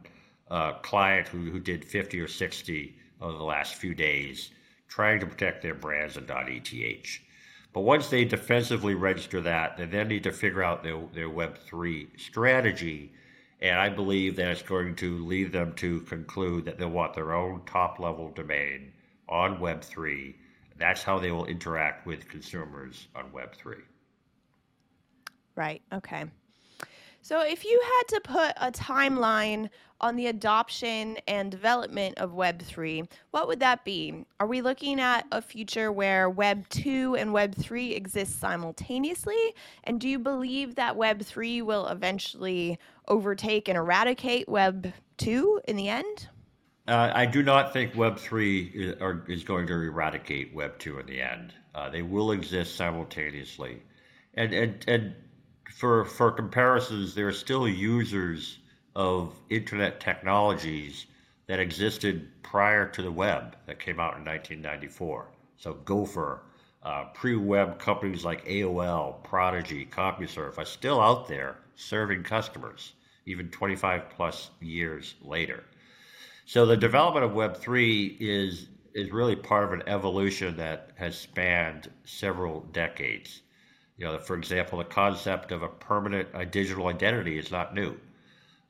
uh, 0.51 0.73
client 0.75 1.29
who, 1.29 1.51
who 1.51 1.61
did 1.61 1.85
50 1.85 2.21
or 2.21 2.29
60 2.29 2.95
over 3.21 3.37
the 3.37 3.45
last 3.45 3.75
few 3.75 3.95
days 3.95 4.51
trying 4.88 5.21
to 5.21 5.27
protect 5.27 5.62
their 5.62 5.75
brands 5.75 6.17
in 6.17 6.25
.eth. 6.25 7.21
But 7.73 7.81
once 7.81 8.09
they 8.09 8.25
defensively 8.25 8.95
register 8.95 9.41
that, 9.43 9.77
they 9.77 9.85
then 9.85 10.09
need 10.09 10.25
to 10.25 10.33
figure 10.33 10.62
out 10.62 10.83
their, 10.83 10.99
their 11.12 11.29
Web3 11.29 12.19
strategy. 12.19 13.12
And 13.61 13.79
I 13.79 13.91
believe 13.91 14.37
that 14.37 14.49
it's 14.49 14.62
going 14.62 14.97
to 14.97 15.25
lead 15.27 15.53
them 15.53 15.75
to 15.75 16.01
conclude 16.01 16.64
that 16.64 16.79
they'll 16.79 16.88
want 16.88 17.14
their 17.14 17.35
own 17.35 17.62
top 17.67 17.99
level 17.99 18.31
domain 18.31 18.93
on 19.29 19.59
Web3. 19.59 20.35
That's 20.79 21.03
how 21.03 21.19
they 21.19 21.31
will 21.31 21.47
interact 21.47 22.07
with 22.07 22.29
consumers 22.29 23.09
on 23.14 23.31
Web3. 23.31 23.81
Right. 25.57 25.83
Okay. 25.93 26.25
So, 27.21 27.43
if 27.43 27.64
you 27.64 27.83
had 27.85 28.09
to 28.14 28.21
put 28.21 28.53
a 28.57 28.71
timeline 28.71 29.69
on 30.01 30.14
the 30.14 30.29
adoption 30.29 31.19
and 31.27 31.51
development 31.51 32.17
of 32.19 32.31
Web3, 32.31 33.09
what 33.33 33.49
would 33.49 33.61
that 33.61 33.85
be? 33.85 34.25
Are 34.38 34.47
we 34.47 34.62
looking 34.62 35.01
at 35.01 35.27
a 35.33 35.43
future 35.43 35.91
where 35.91 36.31
Web 36.31 36.69
2 36.69 37.17
and 37.17 37.33
Web 37.33 37.57
3 37.57 37.93
exist 37.93 38.38
simultaneously? 38.38 39.55
And 39.85 40.01
do 40.01 40.09
you 40.09 40.19
believe 40.19 40.77
that 40.77 40.97
Web 40.97 41.23
3 41.23 41.61
will 41.62 41.88
eventually 41.88 42.79
overtake 43.09 43.69
and 43.69 43.77
eradicate 43.77 44.49
Web 44.49 44.93
2 45.17 45.62
in 45.67 45.77
the 45.77 45.88
end? 45.88 46.29
Uh, 46.88 47.12
I 47.14 47.27
do 47.27 47.42
not 47.42 47.74
think 47.74 47.94
Web 47.94 48.18
three 48.18 48.62
is, 48.74 48.98
are, 49.03 49.22
is, 49.29 49.44
going 49.44 49.66
to 49.66 49.74
eradicate 49.74 50.55
Web 50.55 50.79
two 50.79 50.98
in 50.98 51.05
the 51.05 51.20
end. 51.20 51.53
Uh, 51.74 51.90
they 51.90 52.01
will 52.01 52.33
exist 52.33 52.77
simultaneously. 52.77 53.83
And, 54.33 54.55
and, 54.55 54.85
and 54.88 55.14
for, 55.77 56.07
for 56.07 56.31
comparisons, 56.31 57.14
there 57.14 57.29
are 57.29 57.33
still 57.33 57.68
users 57.68 58.59
of 58.96 59.35
internet 59.51 60.01
technologies 60.01 61.05
that 61.46 61.61
existed 61.61 62.27
prior 62.42 62.88
to 62.88 63.03
the 63.03 63.12
web 63.12 63.55
that 63.66 63.79
came 63.79 64.01
out 64.01 64.16
in 64.16 64.24
1994. 64.24 65.29
So 65.59 65.74
Gopher, 65.74 66.40
uh, 66.83 67.05
pre-web 67.12 67.79
companies 67.79 68.24
like 68.24 68.46
AOL, 68.46 69.22
Prodigy, 69.24 69.85
CompuServe 69.85 70.57
are 70.57 70.64
still 70.64 71.03
out 71.03 71.29
there 71.29 71.59
serving 71.77 72.22
customers, 72.22 72.94
even 73.27 73.51
25 73.51 74.09
plus 74.09 74.51
years 74.61 75.14
later. 75.20 75.64
So 76.48 76.64
the 76.64 76.78
development 76.78 77.26
of 77.26 77.32
Web3 77.32 78.16
is 78.18 78.68
is 78.94 79.12
really 79.12 79.37
part 79.37 79.64
of 79.64 79.72
an 79.74 79.82
evolution 79.87 80.56
that 80.56 80.92
has 80.94 81.14
spanned 81.14 81.90
several 82.04 82.61
decades. 82.72 83.42
You 83.98 84.06
know, 84.06 84.18
for 84.18 84.34
example, 84.34 84.78
the 84.78 84.84
concept 84.84 85.52
of 85.52 85.62
a 85.62 85.68
permanent 85.68 86.30
uh, 86.32 86.46
digital 86.46 86.87
identity 86.87 87.37
is 87.37 87.50
not 87.50 87.74
new. 87.74 88.00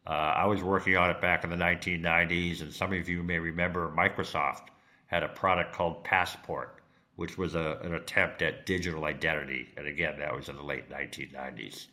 Uh, 0.05 0.11
I 0.11 0.47
was 0.47 0.61
working 0.61 0.97
on 0.97 1.09
it 1.09 1.21
back 1.21 1.45
in 1.45 1.51
the 1.51 1.57
1990s, 1.57 2.63
and 2.63 2.73
some 2.73 2.93
of 2.93 3.09
you 3.09 3.23
may 3.23 3.39
remember 3.39 3.95
Microsoft 3.97 4.71
had 5.07 5.23
a 5.23 5.29
product 5.29 5.73
called 5.73 6.03
Passport, 6.03 6.83
which 7.15 7.39
was 7.39 7.55
a, 7.55 7.79
an 7.85 7.95
attempt 7.95 8.43
at 8.43 8.67
digital 8.67 9.05
identity. 9.05 9.69
And 9.77 9.87
again, 9.87 10.19
that 10.19 10.35
was 10.35 10.49
in 10.49 10.57
the 10.57 10.65
late 10.65 10.91
1990s. 10.91 11.87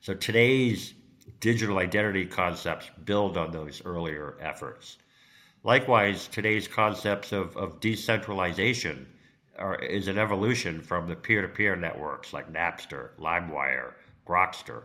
So 0.00 0.14
today's 0.14 0.94
digital 1.40 1.76
identity 1.76 2.24
concepts 2.24 2.90
build 3.04 3.36
on 3.36 3.50
those 3.50 3.82
earlier 3.84 4.38
efforts. 4.40 4.96
Likewise, 5.66 6.28
today's 6.28 6.68
concepts 6.68 7.32
of, 7.32 7.56
of 7.56 7.80
decentralization 7.80 9.04
are, 9.58 9.74
is 9.74 10.06
an 10.06 10.16
evolution 10.16 10.80
from 10.80 11.08
the 11.08 11.16
peer 11.16 11.42
to 11.42 11.48
peer 11.48 11.74
networks 11.74 12.32
like 12.32 12.52
Napster, 12.52 13.08
LimeWire, 13.18 13.94
Grokster, 14.24 14.84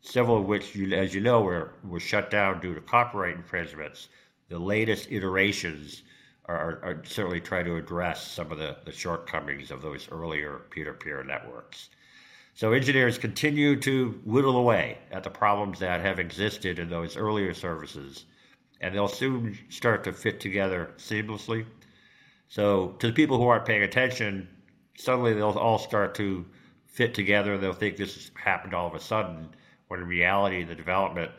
several 0.00 0.38
of 0.38 0.46
which, 0.46 0.74
you, 0.74 0.92
as 0.96 1.14
you 1.14 1.20
know, 1.20 1.42
were, 1.42 1.74
were 1.84 2.00
shut 2.00 2.28
down 2.28 2.58
due 2.58 2.74
to 2.74 2.80
copyright 2.80 3.36
infringements. 3.36 4.08
The 4.48 4.58
latest 4.58 5.12
iterations 5.12 6.02
are, 6.46 6.80
are 6.82 7.02
certainly 7.04 7.40
trying 7.40 7.66
to 7.66 7.76
address 7.76 8.26
some 8.26 8.50
of 8.50 8.58
the, 8.58 8.78
the 8.84 8.90
shortcomings 8.90 9.70
of 9.70 9.80
those 9.80 10.08
earlier 10.10 10.62
peer 10.70 10.86
to 10.86 10.92
peer 10.92 11.22
networks. 11.22 11.88
So 12.54 12.72
engineers 12.72 13.16
continue 13.16 13.76
to 13.82 14.20
whittle 14.24 14.56
away 14.56 14.98
at 15.12 15.22
the 15.22 15.30
problems 15.30 15.78
that 15.78 16.00
have 16.00 16.18
existed 16.18 16.80
in 16.80 16.90
those 16.90 17.16
earlier 17.16 17.54
services 17.54 18.24
and 18.80 18.94
they'll 18.94 19.08
soon 19.08 19.58
start 19.68 20.04
to 20.04 20.12
fit 20.12 20.40
together 20.40 20.90
seamlessly. 20.96 21.66
So, 22.48 22.96
to 22.98 23.06
the 23.06 23.12
people 23.12 23.36
who 23.36 23.46
aren't 23.46 23.66
paying 23.66 23.82
attention, 23.82 24.48
suddenly 24.96 25.34
they'll 25.34 25.50
all 25.50 25.78
start 25.78 26.14
to 26.16 26.44
fit 26.86 27.14
together. 27.14 27.56
They'll 27.56 27.72
think 27.72 27.96
this 27.96 28.14
has 28.14 28.30
happened 28.34 28.74
all 28.74 28.86
of 28.86 28.94
a 28.94 29.00
sudden, 29.00 29.48
when 29.88 30.00
in 30.00 30.06
reality, 30.06 30.64
the 30.64 30.74
development 30.74 31.30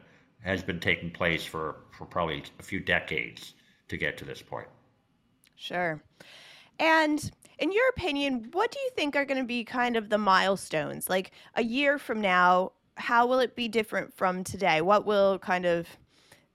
has 0.44 0.64
been 0.64 0.80
taking 0.80 1.12
place 1.12 1.44
for, 1.44 1.78
for 1.92 2.06
probably 2.06 2.44
a 2.60 2.64
few 2.64 2.80
decades 2.80 3.54
to 3.90 3.98
get 3.98 4.18
to 4.18 4.26
this 4.26 4.42
point. 4.42 4.68
Sure. 5.56 6.02
And 6.80 7.30
in 7.60 7.72
your 7.72 7.88
opinion, 7.90 8.50
what 8.54 8.72
do 8.72 8.80
you 8.80 8.90
think 8.96 9.16
are 9.16 9.26
going 9.26 9.40
to 9.40 9.46
be 9.46 9.64
kind 9.64 9.96
of 9.96 10.10
the 10.10 10.18
milestones? 10.18 11.10
Like 11.10 11.32
a 11.56 11.64
year 11.64 12.00
from 12.00 12.22
now, 12.22 12.72
how 12.96 13.28
will 13.28 13.40
it 13.40 13.56
be 13.56 13.68
different 13.68 14.14
from 14.14 14.44
today? 14.44 14.82
What 14.82 15.06
will 15.06 15.38
kind 15.38 15.66
of 15.66 15.88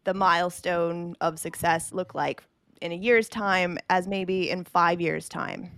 the 0.06 0.14
milestone 0.14 1.14
of 1.20 1.38
success 1.38 1.92
look 1.92 2.14
like 2.14 2.42
in 2.80 2.92
a 2.92 2.94
year's 2.94 3.28
time 3.28 3.76
as 3.90 4.06
maybe 4.06 4.48
in 4.48 4.64
five 4.64 5.00
years' 5.00 5.28
time? 5.28 5.70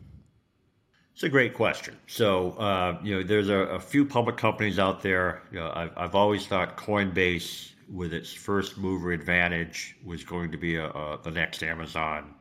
It's 1.15 1.25
a 1.25 1.29
great 1.29 1.55
question. 1.55 1.97
So, 2.07 2.53
uh, 2.53 2.99
you 3.03 3.17
know, 3.17 3.23
there's 3.25 3.49
a, 3.49 3.57
a, 3.57 3.81
few 3.81 4.05
public 4.05 4.37
companies 4.37 4.79
out 4.79 5.03
there. 5.03 5.43
You 5.51 5.59
know, 5.59 5.73
I've, 5.75 5.91
I've 5.97 6.15
always 6.15 6.47
thought 6.47 6.77
Coinbase, 6.77 7.73
with 7.93 8.13
its 8.13 8.33
first 8.33 8.79
mover 8.79 9.11
advantage, 9.11 9.97
was 10.05 10.23
going 10.23 10.53
to 10.53 10.59
be 10.59 10.77
a, 10.77 10.87
a, 10.87 11.19
the 11.25 11.33
next 11.33 11.65
Amazon. 11.65 12.35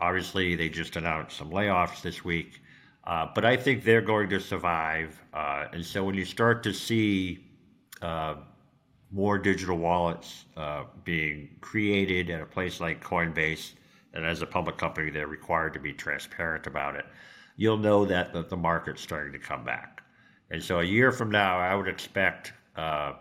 Obviously, 0.00 0.54
they 0.54 0.70
just 0.70 0.96
announced 0.96 1.36
some 1.36 1.50
layoffs 1.50 2.00
this 2.00 2.24
week, 2.24 2.62
uh, 3.04 3.26
but 3.34 3.44
I 3.44 3.56
think 3.56 3.84
they're 3.84 4.00
going 4.00 4.30
to 4.30 4.40
survive. 4.40 5.20
Uh, 5.34 5.66
and 5.72 5.84
so, 5.84 6.02
when 6.04 6.14
you 6.14 6.24
start 6.24 6.62
to 6.62 6.72
see 6.72 7.44
uh, 8.00 8.36
more 9.12 9.38
digital 9.38 9.76
wallets 9.76 10.46
uh, 10.56 10.84
being 11.04 11.50
created 11.60 12.30
at 12.30 12.40
a 12.40 12.46
place 12.46 12.80
like 12.80 13.04
Coinbase, 13.04 13.72
and 14.14 14.24
as 14.24 14.42
a 14.42 14.46
public 14.46 14.78
company, 14.78 15.10
they're 15.10 15.26
required 15.26 15.74
to 15.74 15.80
be 15.80 15.92
transparent 15.92 16.66
about 16.66 16.96
it. 16.96 17.04
You'll 17.56 17.76
know 17.76 18.04
that 18.06 18.32
the, 18.32 18.42
the 18.42 18.56
market's 18.56 19.02
starting 19.02 19.32
to 19.32 19.38
come 19.38 19.64
back. 19.64 20.02
And 20.50 20.62
so 20.62 20.80
a 20.80 20.84
year 20.84 21.12
from 21.12 21.30
now, 21.30 21.58
I 21.58 21.74
would 21.74 21.88
expect 21.88 22.52
uh, 22.76 23.12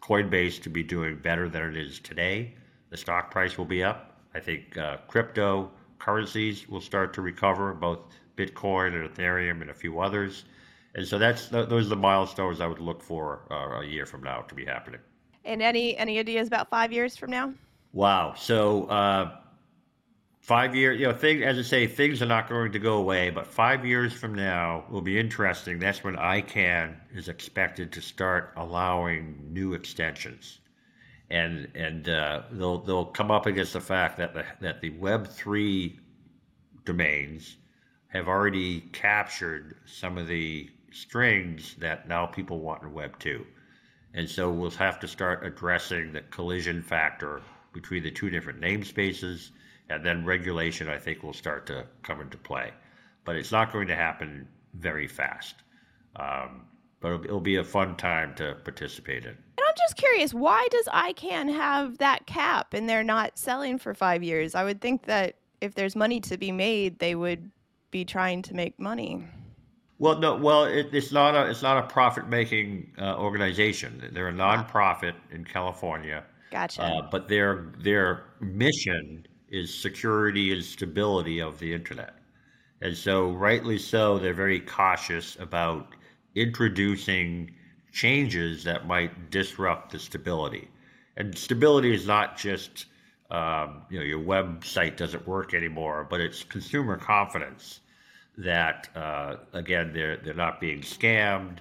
Coinbase 0.00 0.62
to 0.62 0.70
be 0.70 0.82
doing 0.82 1.16
better 1.16 1.48
than 1.48 1.62
it 1.62 1.76
is 1.76 1.98
today. 1.98 2.54
The 2.90 2.96
stock 2.96 3.30
price 3.30 3.58
will 3.58 3.64
be 3.64 3.82
up. 3.82 4.20
I 4.34 4.40
think 4.40 4.76
uh, 4.76 4.98
crypto 5.08 5.70
currencies 5.98 6.68
will 6.68 6.80
start 6.80 7.14
to 7.14 7.22
recover, 7.22 7.72
both 7.72 8.00
Bitcoin 8.36 8.94
and 8.94 9.10
Ethereum 9.10 9.62
and 9.62 9.70
a 9.70 9.74
few 9.74 9.98
others. 10.00 10.44
And 10.96 11.06
so 11.06 11.18
that's 11.18 11.48
those 11.48 11.86
are 11.86 11.90
the 11.90 11.96
milestones 11.96 12.62
I 12.62 12.66
would 12.66 12.80
look 12.80 13.02
for 13.02 13.42
uh, 13.50 13.82
a 13.82 13.84
year 13.84 14.06
from 14.06 14.22
now 14.22 14.40
to 14.40 14.54
be 14.54 14.64
happening. 14.64 15.00
And 15.44 15.60
any 15.62 15.94
any 15.96 16.18
ideas 16.18 16.48
about 16.48 16.70
five 16.70 16.90
years 16.90 17.18
from 17.18 17.30
now? 17.30 17.52
Wow. 17.92 18.32
So 18.34 18.84
uh, 18.84 19.36
five 20.40 20.74
years, 20.74 20.98
you 20.98 21.06
know, 21.06 21.12
things 21.12 21.42
as 21.44 21.58
I 21.58 21.62
say, 21.62 21.86
things 21.86 22.22
are 22.22 22.26
not 22.26 22.48
going 22.48 22.72
to 22.72 22.78
go 22.78 22.94
away. 22.94 23.28
But 23.28 23.46
five 23.46 23.84
years 23.84 24.14
from 24.14 24.34
now 24.34 24.84
will 24.88 25.02
be 25.02 25.20
interesting. 25.20 25.78
That's 25.78 26.02
when 26.02 26.16
ICANN 26.16 26.96
is 27.14 27.28
expected 27.28 27.92
to 27.92 28.00
start 28.00 28.54
allowing 28.56 29.52
new 29.52 29.74
extensions, 29.74 30.60
and 31.28 31.68
and 31.74 32.08
uh, 32.08 32.44
they'll 32.52 32.78
they'll 32.78 33.04
come 33.04 33.30
up 33.30 33.44
against 33.44 33.74
the 33.74 33.82
fact 33.82 34.16
that 34.16 34.32
the 34.32 34.46
that 34.62 34.80
the 34.80 34.90
Web 34.90 35.28
three 35.28 36.00
domains 36.86 37.58
have 38.08 38.28
already 38.28 38.80
captured 38.80 39.76
some 39.84 40.16
of 40.16 40.26
the 40.26 40.70
strings 40.96 41.74
that 41.78 42.08
now 42.08 42.26
people 42.26 42.60
want 42.60 42.82
in 42.82 42.92
Web 42.92 43.18
2. 43.18 43.44
And 44.14 44.28
so 44.28 44.50
we'll 44.50 44.70
have 44.70 44.98
to 45.00 45.08
start 45.08 45.44
addressing 45.44 46.12
the 46.12 46.22
collision 46.22 46.82
factor 46.82 47.42
between 47.72 48.02
the 48.02 48.10
two 48.10 48.30
different 48.30 48.60
namespaces, 48.60 49.50
and 49.90 50.04
then 50.04 50.24
regulation, 50.24 50.88
I 50.88 50.98
think, 50.98 51.22
will 51.22 51.34
start 51.34 51.66
to 51.66 51.86
come 52.02 52.20
into 52.20 52.38
play. 52.38 52.72
But 53.24 53.36
it's 53.36 53.52
not 53.52 53.72
going 53.72 53.88
to 53.88 53.94
happen 53.94 54.48
very 54.74 55.06
fast. 55.06 55.56
Um, 56.16 56.62
but 57.00 57.08
it'll, 57.08 57.24
it'll 57.24 57.40
be 57.40 57.56
a 57.56 57.64
fun 57.64 57.96
time 57.96 58.34
to 58.36 58.56
participate 58.64 59.24
in. 59.24 59.30
And 59.30 59.38
I'm 59.58 59.74
just 59.76 59.96
curious, 59.96 60.32
why 60.32 60.66
does 60.70 60.86
ICANN 60.86 61.54
have 61.54 61.98
that 61.98 62.26
cap 62.26 62.72
and 62.72 62.88
they're 62.88 63.04
not 63.04 63.38
selling 63.38 63.78
for 63.78 63.92
five 63.92 64.22
years? 64.22 64.54
I 64.54 64.64
would 64.64 64.80
think 64.80 65.04
that 65.04 65.36
if 65.60 65.74
there's 65.74 65.94
money 65.94 66.20
to 66.20 66.38
be 66.38 66.52
made, 66.52 66.98
they 66.98 67.14
would 67.14 67.50
be 67.90 68.04
trying 68.04 68.42
to 68.42 68.54
make 68.54 68.80
money. 68.80 69.26
Well, 69.98 70.18
no. 70.18 70.36
Well, 70.36 70.64
it, 70.64 70.88
it's 70.92 71.10
not 71.10 71.34
a 71.34 71.50
it's 71.50 71.62
not 71.62 71.78
a 71.82 71.86
profit 71.86 72.28
making 72.28 72.92
uh, 72.98 73.16
organization. 73.16 74.10
They're 74.12 74.28
a 74.28 74.32
nonprofit 74.32 75.14
in 75.30 75.44
California. 75.44 76.24
Gotcha. 76.50 76.82
Uh, 76.82 77.08
but 77.10 77.28
their 77.28 77.72
their 77.78 78.24
mission 78.40 79.26
is 79.48 79.72
security 79.72 80.52
and 80.52 80.62
stability 80.62 81.40
of 81.40 81.58
the 81.58 81.72
internet, 81.72 82.14
and 82.82 82.94
so 82.94 83.30
rightly 83.32 83.78
so, 83.78 84.18
they're 84.18 84.34
very 84.34 84.60
cautious 84.60 85.36
about 85.40 85.94
introducing 86.34 87.54
changes 87.92 88.64
that 88.64 88.86
might 88.86 89.30
disrupt 89.30 89.92
the 89.92 89.98
stability. 89.98 90.68
And 91.16 91.36
stability 91.36 91.94
is 91.94 92.06
not 92.06 92.36
just 92.36 92.84
um, 93.30 93.86
you 93.88 93.98
know 93.98 94.04
your 94.04 94.20
website 94.20 94.98
doesn't 94.98 95.26
work 95.26 95.54
anymore, 95.54 96.06
but 96.08 96.20
it's 96.20 96.44
consumer 96.44 96.98
confidence 96.98 97.80
that 98.38 98.88
uh, 98.94 99.36
again 99.52 99.92
they're 99.92 100.16
they're 100.18 100.34
not 100.34 100.60
being 100.60 100.80
scammed, 100.80 101.58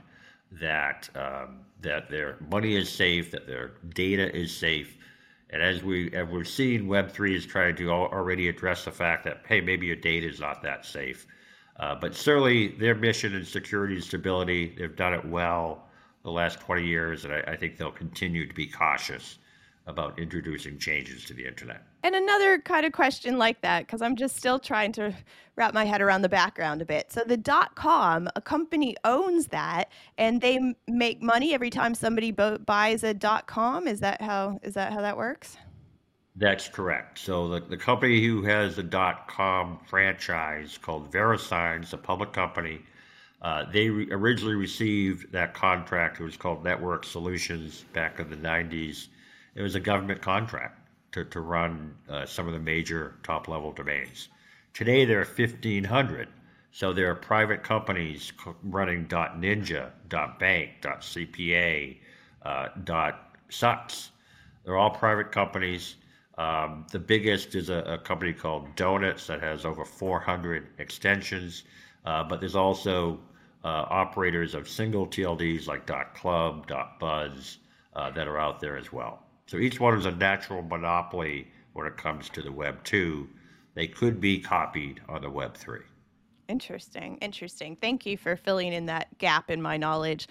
that 0.51 1.09
um, 1.15 1.61
that 1.81 2.09
their 2.09 2.37
money 2.49 2.75
is 2.75 2.89
safe, 2.89 3.31
that 3.31 3.47
their 3.47 3.73
data 3.93 4.35
is 4.35 4.55
safe, 4.55 4.97
and 5.49 5.61
as 5.61 5.83
we 5.83 6.11
as 6.13 6.27
we're 6.27 6.43
seeing, 6.43 6.87
Web 6.87 7.11
three 7.11 7.35
is 7.35 7.45
trying 7.45 7.75
to 7.77 7.91
already 7.91 8.49
address 8.49 8.85
the 8.85 8.91
fact 8.91 9.23
that 9.25 9.41
hey 9.47 9.61
maybe 9.61 9.87
your 9.87 9.95
data 9.95 10.27
is 10.27 10.39
not 10.39 10.61
that 10.63 10.85
safe, 10.85 11.27
uh, 11.79 11.95
but 11.95 12.15
certainly 12.15 12.69
their 12.69 12.95
mission 12.95 13.35
and 13.35 13.47
security 13.47 13.95
and 13.95 14.03
stability 14.03 14.75
they've 14.77 14.95
done 14.95 15.13
it 15.13 15.25
well 15.25 15.87
the 16.23 16.31
last 16.31 16.59
20 16.59 16.83
years, 16.83 17.23
and 17.23 17.33
I, 17.33 17.41
I 17.47 17.55
think 17.55 17.77
they'll 17.77 17.91
continue 17.91 18.47
to 18.47 18.53
be 18.53 18.65
cautious 18.65 19.37
about 19.87 20.17
introducing 20.17 20.79
changes 20.79 21.25
to 21.25 21.33
the 21.33 21.45
internet. 21.45 21.83
And 22.03 22.15
another 22.15 22.59
kind 22.59 22.85
of 22.85 22.91
question 22.91 23.37
like 23.37 23.61
that, 23.61 23.85
because 23.85 24.01
I'm 24.01 24.15
just 24.15 24.35
still 24.35 24.57
trying 24.57 24.91
to 24.93 25.13
wrap 25.55 25.73
my 25.73 25.85
head 25.85 26.01
around 26.01 26.23
the 26.23 26.29
background 26.29 26.81
a 26.81 26.85
bit. 26.85 27.11
So 27.11 27.23
the 27.25 27.37
dot 27.37 27.75
com, 27.75 28.27
a 28.35 28.41
company 28.41 28.95
owns 29.03 29.47
that, 29.47 29.91
and 30.17 30.41
they 30.41 30.73
make 30.87 31.21
money 31.21 31.53
every 31.53 31.69
time 31.69 31.93
somebody 31.93 32.31
bo- 32.31 32.57
buys 32.57 33.03
a 33.03 33.13
dot 33.13 33.47
com. 33.47 33.87
Is 33.87 33.99
that 33.99 34.21
how 34.21 34.59
is 34.63 34.73
that 34.73 34.91
how 34.91 35.01
that 35.01 35.17
works? 35.17 35.57
That's 36.35 36.67
correct. 36.67 37.19
So 37.19 37.47
the, 37.47 37.61
the 37.61 37.77
company 37.77 38.25
who 38.25 38.43
has 38.43 38.75
the 38.75 38.83
dot 38.83 39.27
com 39.27 39.79
franchise 39.87 40.77
called 40.77 41.11
VeriSign, 41.11 41.83
it's 41.83 41.93
a 41.93 41.97
public 41.97 42.33
company. 42.33 42.81
Uh, 43.41 43.69
they 43.71 43.89
re- 43.89 44.07
originally 44.11 44.55
received 44.55 45.31
that 45.31 45.53
contract. 45.53 46.19
It 46.19 46.23
was 46.23 46.35
called 46.35 46.63
Network 46.63 47.03
Solutions 47.03 47.85
back 47.93 48.19
in 48.19 48.29
the 48.29 48.35
90s. 48.35 49.07
It 49.55 49.61
was 49.61 49.75
a 49.75 49.79
government 49.79 50.21
contract 50.21 50.89
to, 51.13 51.23
to 51.25 51.39
run 51.39 51.95
uh, 52.09 52.25
some 52.25 52.45
of 52.45 52.53
the 52.53 52.59
major 52.59 53.15
top 53.23 53.47
level 53.47 53.71
domains. 53.71 54.27
Today 54.73 55.05
there 55.05 55.21
are 55.21 55.25
1,500. 55.25 56.27
So 56.71 56.91
there 56.91 57.09
are 57.09 57.15
private 57.15 57.63
companies 57.63 58.33
running 58.63 59.07
.ninja, 59.07 59.91
.bank, 60.09 60.71
.cpa, 60.81 61.97
uh, 62.41 63.11
.sucks. 63.47 64.11
They're 64.65 64.75
all 64.75 64.89
private 64.89 65.31
companies. 65.31 65.95
Um, 66.37 66.85
the 66.91 66.99
biggest 66.99 67.55
is 67.55 67.69
a, 67.69 67.77
a, 67.77 67.97
company 67.97 68.33
called 68.33 68.75
Donuts 68.75 69.25
that 69.27 69.39
has 69.41 69.63
over 69.63 69.85
400 69.85 70.67
extensions, 70.79 71.63
uh, 72.05 72.25
but 72.25 72.41
there's 72.41 72.57
also 72.57 73.19
uh, 73.63 73.85
operators 73.89 74.53
of 74.53 74.67
single 74.67 75.07
TLDs 75.07 75.67
like 75.67 75.89
.club, 76.13 76.69
.buzz 76.99 77.59
uh, 77.95 78.11
that 78.11 78.27
are 78.27 78.37
out 78.37 78.59
there 78.59 78.75
as 78.75 78.91
well. 78.91 79.24
So 79.47 79.57
each 79.57 79.79
one 79.79 79.97
is 79.97 80.05
a 80.05 80.11
natural 80.11 80.63
monopoly 80.63 81.47
when 81.73 81.85
it 81.85 81.97
comes 81.97 82.29
to 82.29 82.41
the 82.41 82.51
Web 82.51 82.83
2. 82.83 83.27
They 83.75 83.87
could 83.87 84.19
be 84.19 84.39
copied 84.39 85.01
on 85.07 85.21
the 85.21 85.29
Web 85.29 85.55
3. 85.55 85.79
Interesting, 86.47 87.17
interesting. 87.21 87.75
Thank 87.75 88.05
you 88.05 88.17
for 88.17 88.35
filling 88.35 88.73
in 88.73 88.85
that 88.87 89.15
gap 89.17 89.51
in 89.51 89.61
my 89.61 89.77
knowledge. 89.77 90.27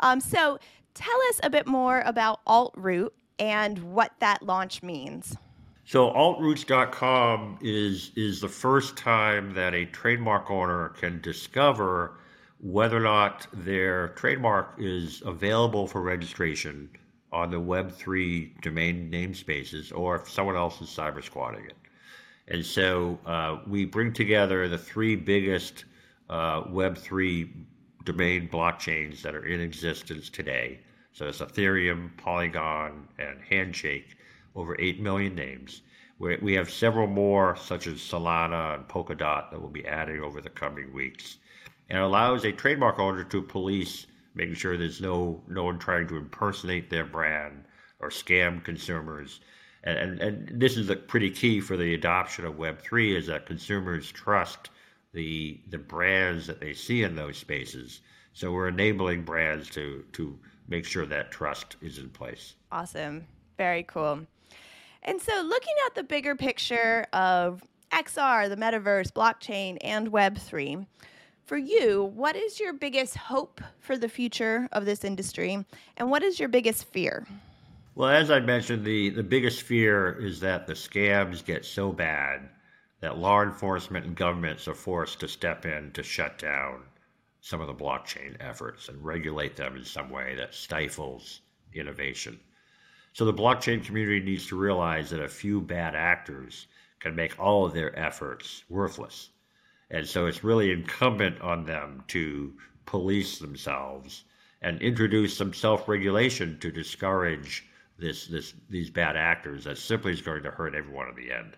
Um, 0.00 0.20
so 0.20 0.58
tell 0.94 1.18
us 1.30 1.40
a 1.42 1.50
bit 1.50 1.66
more 1.66 2.00
about 2.00 2.40
Altroot 2.46 3.14
and 3.38 3.78
what 3.78 4.12
that 4.20 4.42
launch 4.42 4.82
means. 4.82 5.36
So 5.84 6.10
altroots.com 6.10 7.58
is 7.62 8.12
is 8.14 8.40
the 8.40 8.48
first 8.48 8.96
time 8.96 9.54
that 9.54 9.74
a 9.74 9.86
trademark 9.86 10.50
owner 10.50 10.90
can 10.90 11.20
discover 11.20 12.18
whether 12.60 12.98
or 12.98 13.00
not 13.00 13.46
their 13.52 14.08
trademark 14.08 14.74
is 14.78 15.22
available 15.24 15.86
for 15.86 16.02
registration 16.02 16.90
on 17.32 17.50
the 17.50 17.60
Web3 17.60 18.60
domain 18.60 19.10
namespaces 19.12 19.96
or 19.96 20.16
if 20.16 20.28
someone 20.28 20.56
else 20.56 20.80
is 20.80 20.88
cyber 20.88 21.22
squatting 21.22 21.64
it. 21.64 21.76
And 22.48 22.66
so 22.66 23.18
uh, 23.26 23.58
we 23.66 23.84
bring 23.84 24.12
together 24.12 24.68
the 24.68 24.78
three 24.78 25.14
biggest 25.14 25.84
uh, 26.28 26.62
Web3 26.64 27.48
domain 28.04 28.48
blockchains 28.48 29.22
that 29.22 29.34
are 29.34 29.46
in 29.46 29.60
existence 29.60 30.28
today. 30.28 30.80
So 31.12 31.26
it's 31.26 31.38
Ethereum, 31.38 32.16
Polygon, 32.16 33.08
and 33.18 33.40
Handshake, 33.48 34.16
over 34.54 34.76
8 34.80 35.00
million 35.00 35.34
names. 35.34 35.82
We 36.18 36.52
have 36.52 36.70
several 36.70 37.06
more, 37.06 37.56
such 37.56 37.86
as 37.86 37.96
Solana 37.96 38.74
and 38.74 38.86
Polkadot, 38.86 39.50
that 39.50 39.58
we'll 39.58 39.70
be 39.70 39.86
added 39.86 40.20
over 40.20 40.42
the 40.42 40.50
coming 40.50 40.92
weeks. 40.92 41.38
And 41.88 41.98
it 41.98 42.04
allows 42.04 42.44
a 42.44 42.52
trademark 42.52 42.98
owner 42.98 43.24
to 43.24 43.40
police, 43.42 44.06
making 44.34 44.54
sure 44.54 44.76
there's 44.76 45.00
no, 45.00 45.42
no 45.48 45.64
one 45.64 45.78
trying 45.78 46.08
to 46.08 46.16
impersonate 46.16 46.90
their 46.90 47.04
brand 47.04 47.64
or 47.98 48.08
scam 48.08 48.62
consumers 48.64 49.40
and, 49.84 49.98
and, 49.98 50.20
and 50.20 50.60
this 50.60 50.76
is 50.76 50.90
pretty 51.08 51.30
key 51.30 51.60
for 51.60 51.76
the 51.76 51.94
adoption 51.94 52.44
of 52.44 52.54
Web3 52.54 53.16
is 53.16 53.26
that 53.28 53.46
consumers 53.46 54.10
trust 54.10 54.70
the 55.12 55.60
the 55.68 55.78
brands 55.78 56.46
that 56.46 56.60
they 56.60 56.72
see 56.72 57.02
in 57.02 57.16
those 57.16 57.36
spaces. 57.36 58.00
So 58.32 58.52
we're 58.52 58.68
enabling 58.68 59.24
brands 59.24 59.68
to 59.70 60.04
to 60.12 60.38
make 60.68 60.84
sure 60.84 61.06
that 61.06 61.30
trust 61.30 61.76
is 61.80 61.98
in 61.98 62.10
place. 62.10 62.54
Awesome. 62.70 63.26
Very 63.56 63.82
cool. 63.84 64.20
And 65.02 65.20
so 65.20 65.40
looking 65.40 65.74
at 65.86 65.94
the 65.94 66.02
bigger 66.02 66.36
picture 66.36 67.06
of 67.12 67.64
XR, 67.90 68.48
the 68.48 68.56
metaverse, 68.56 69.10
blockchain, 69.10 69.78
and 69.80 70.12
Web3, 70.12 70.86
for 71.50 71.58
you, 71.58 72.12
what 72.14 72.36
is 72.36 72.60
your 72.60 72.72
biggest 72.72 73.16
hope 73.16 73.60
for 73.80 73.98
the 73.98 74.08
future 74.08 74.68
of 74.70 74.84
this 74.84 75.02
industry? 75.02 75.66
And 75.96 76.08
what 76.08 76.22
is 76.22 76.38
your 76.38 76.48
biggest 76.48 76.84
fear? 76.84 77.26
Well, 77.96 78.08
as 78.08 78.30
I 78.30 78.38
mentioned, 78.38 78.84
the, 78.84 79.10
the 79.10 79.24
biggest 79.24 79.62
fear 79.62 80.12
is 80.12 80.38
that 80.38 80.68
the 80.68 80.74
scams 80.74 81.44
get 81.44 81.64
so 81.64 81.90
bad 81.90 82.48
that 83.00 83.18
law 83.18 83.42
enforcement 83.42 84.06
and 84.06 84.14
governments 84.14 84.68
are 84.68 84.76
forced 84.76 85.18
to 85.18 85.26
step 85.26 85.66
in 85.66 85.90
to 85.90 86.04
shut 86.04 86.38
down 86.38 86.82
some 87.40 87.60
of 87.60 87.66
the 87.66 87.74
blockchain 87.74 88.36
efforts 88.38 88.88
and 88.88 89.04
regulate 89.04 89.56
them 89.56 89.74
in 89.74 89.84
some 89.84 90.08
way 90.08 90.36
that 90.36 90.54
stifles 90.54 91.40
innovation. 91.74 92.38
So 93.12 93.24
the 93.24 93.34
blockchain 93.34 93.84
community 93.84 94.20
needs 94.20 94.46
to 94.46 94.56
realize 94.56 95.10
that 95.10 95.20
a 95.20 95.28
few 95.28 95.60
bad 95.60 95.96
actors 95.96 96.68
can 97.00 97.16
make 97.16 97.40
all 97.40 97.66
of 97.66 97.74
their 97.74 97.98
efforts 97.98 98.62
worthless. 98.68 99.30
And 99.90 100.06
so 100.06 100.26
it's 100.26 100.44
really 100.44 100.70
incumbent 100.70 101.40
on 101.40 101.64
them 101.64 102.04
to 102.08 102.54
police 102.86 103.38
themselves 103.38 104.24
and 104.62 104.80
introduce 104.82 105.36
some 105.36 105.52
self 105.52 105.88
regulation 105.88 106.58
to 106.60 106.70
discourage 106.70 107.64
this 107.98 108.26
this 108.26 108.54
these 108.68 108.90
bad 108.90 109.16
actors 109.16 109.64
that 109.64 109.78
simply 109.78 110.12
is 110.12 110.22
going 110.22 110.42
to 110.42 110.50
hurt 110.50 110.74
everyone 110.74 111.08
in 111.08 111.16
the 111.16 111.32
end. 111.32 111.56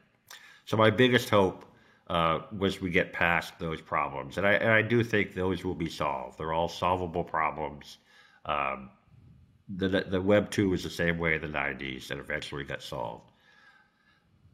So 0.65 0.77
my 0.77 0.91
biggest 0.91 1.29
hope 1.29 1.65
uh, 2.09 2.41
was 2.57 2.81
we 2.81 2.91
get 2.91 3.13
past 3.13 3.59
those 3.59 3.81
problems, 3.81 4.39
and 4.39 4.47
I 4.47 4.53
and 4.53 4.71
I 4.71 4.83
do 4.83 5.03
think 5.03 5.35
those 5.35 5.65
will 5.65 5.75
be 5.75 5.89
solved. 5.89 6.39
They're 6.39 6.53
all 6.53 6.69
solvable 6.69 7.25
problems. 7.25 7.99
Um, 8.45 8.91
the 9.69 9.89
the 9.89 10.21
Web 10.21 10.51
two 10.51 10.71
was 10.71 10.83
the 10.83 10.91
same 10.91 11.19
way 11.19 11.35
in 11.35 11.41
the 11.41 11.49
'90s, 11.49 12.11
and 12.11 12.21
eventually 12.21 12.65
got 12.65 12.83
solved. 12.83 13.32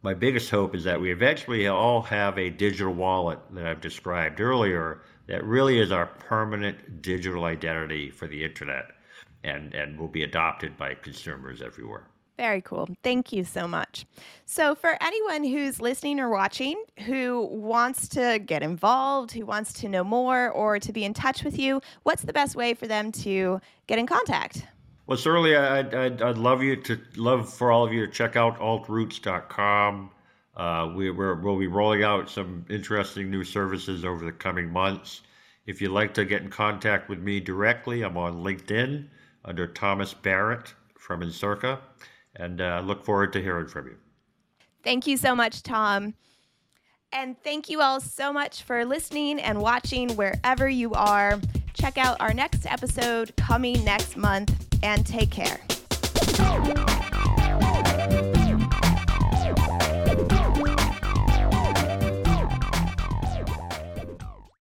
My 0.02 0.14
biggest 0.14 0.50
hope 0.50 0.76
is 0.76 0.84
that 0.84 1.00
we 1.00 1.10
eventually 1.10 1.66
all 1.66 2.02
have 2.02 2.38
a 2.38 2.50
digital 2.50 2.94
wallet 2.94 3.40
that 3.50 3.66
I've 3.66 3.80
described 3.80 4.40
earlier 4.40 5.02
that 5.26 5.44
really 5.44 5.80
is 5.80 5.90
our 5.90 6.06
permanent 6.06 7.02
digital 7.02 7.44
identity 7.44 8.10
for 8.10 8.28
the 8.28 8.44
internet 8.44 8.86
and, 9.42 9.74
and 9.74 9.98
will 9.98 10.08
be 10.08 10.22
adopted 10.22 10.76
by 10.76 10.94
consumers 10.94 11.62
everywhere. 11.62 12.04
Very 12.36 12.62
cool. 12.62 12.88
Thank 13.02 13.32
you 13.32 13.42
so 13.42 13.66
much. 13.66 14.06
So, 14.46 14.76
for 14.76 14.96
anyone 15.00 15.42
who's 15.42 15.80
listening 15.80 16.20
or 16.20 16.30
watching 16.30 16.80
who 17.04 17.48
wants 17.50 18.08
to 18.10 18.38
get 18.38 18.62
involved, 18.62 19.32
who 19.32 19.44
wants 19.44 19.72
to 19.74 19.88
know 19.88 20.04
more, 20.04 20.48
or 20.50 20.78
to 20.78 20.92
be 20.92 21.04
in 21.04 21.14
touch 21.14 21.42
with 21.42 21.58
you, 21.58 21.80
what's 22.04 22.22
the 22.22 22.32
best 22.32 22.54
way 22.54 22.74
for 22.74 22.86
them 22.86 23.10
to 23.10 23.60
get 23.88 23.98
in 23.98 24.06
contact? 24.06 24.64
Well, 25.08 25.16
certainly, 25.16 25.56
I'd, 25.56 25.94
I'd, 25.94 26.20
I'd 26.20 26.36
love 26.36 26.62
you 26.62 26.76
to 26.76 27.00
love 27.16 27.50
for 27.50 27.72
all 27.72 27.82
of 27.82 27.94
you 27.94 28.04
to 28.04 28.12
check 28.12 28.36
out 28.36 28.58
altroots.com. 28.58 30.10
Uh, 30.54 30.92
we, 30.94 31.10
we 31.10 31.34
will 31.34 31.58
be 31.58 31.66
rolling 31.66 32.04
out 32.04 32.28
some 32.28 32.66
interesting 32.68 33.30
new 33.30 33.42
services 33.42 34.04
over 34.04 34.26
the 34.26 34.32
coming 34.32 34.70
months. 34.70 35.22
If 35.64 35.80
you'd 35.80 35.92
like 35.92 36.12
to 36.12 36.26
get 36.26 36.42
in 36.42 36.50
contact 36.50 37.08
with 37.08 37.20
me 37.20 37.40
directly, 37.40 38.02
I'm 38.02 38.18
on 38.18 38.44
LinkedIn 38.44 39.06
under 39.46 39.66
Thomas 39.66 40.12
Barrett 40.12 40.74
from 40.98 41.22
Encirca, 41.22 41.78
and 42.36 42.60
uh, 42.60 42.82
look 42.84 43.02
forward 43.02 43.32
to 43.32 43.40
hearing 43.40 43.66
from 43.66 43.86
you. 43.86 43.96
Thank 44.84 45.06
you 45.06 45.16
so 45.16 45.34
much, 45.34 45.62
Tom. 45.62 46.12
And 47.14 47.42
thank 47.42 47.70
you 47.70 47.80
all 47.80 48.02
so 48.02 48.30
much 48.30 48.62
for 48.62 48.84
listening 48.84 49.40
and 49.40 49.62
watching 49.62 50.14
wherever 50.16 50.68
you 50.68 50.92
are. 50.92 51.40
Check 51.74 51.98
out 51.98 52.20
our 52.20 52.34
next 52.34 52.66
episode 52.66 53.34
coming 53.36 53.84
next 53.84 54.16
month 54.16 54.66
and 54.82 55.06
take 55.06 55.30
care. 55.30 55.60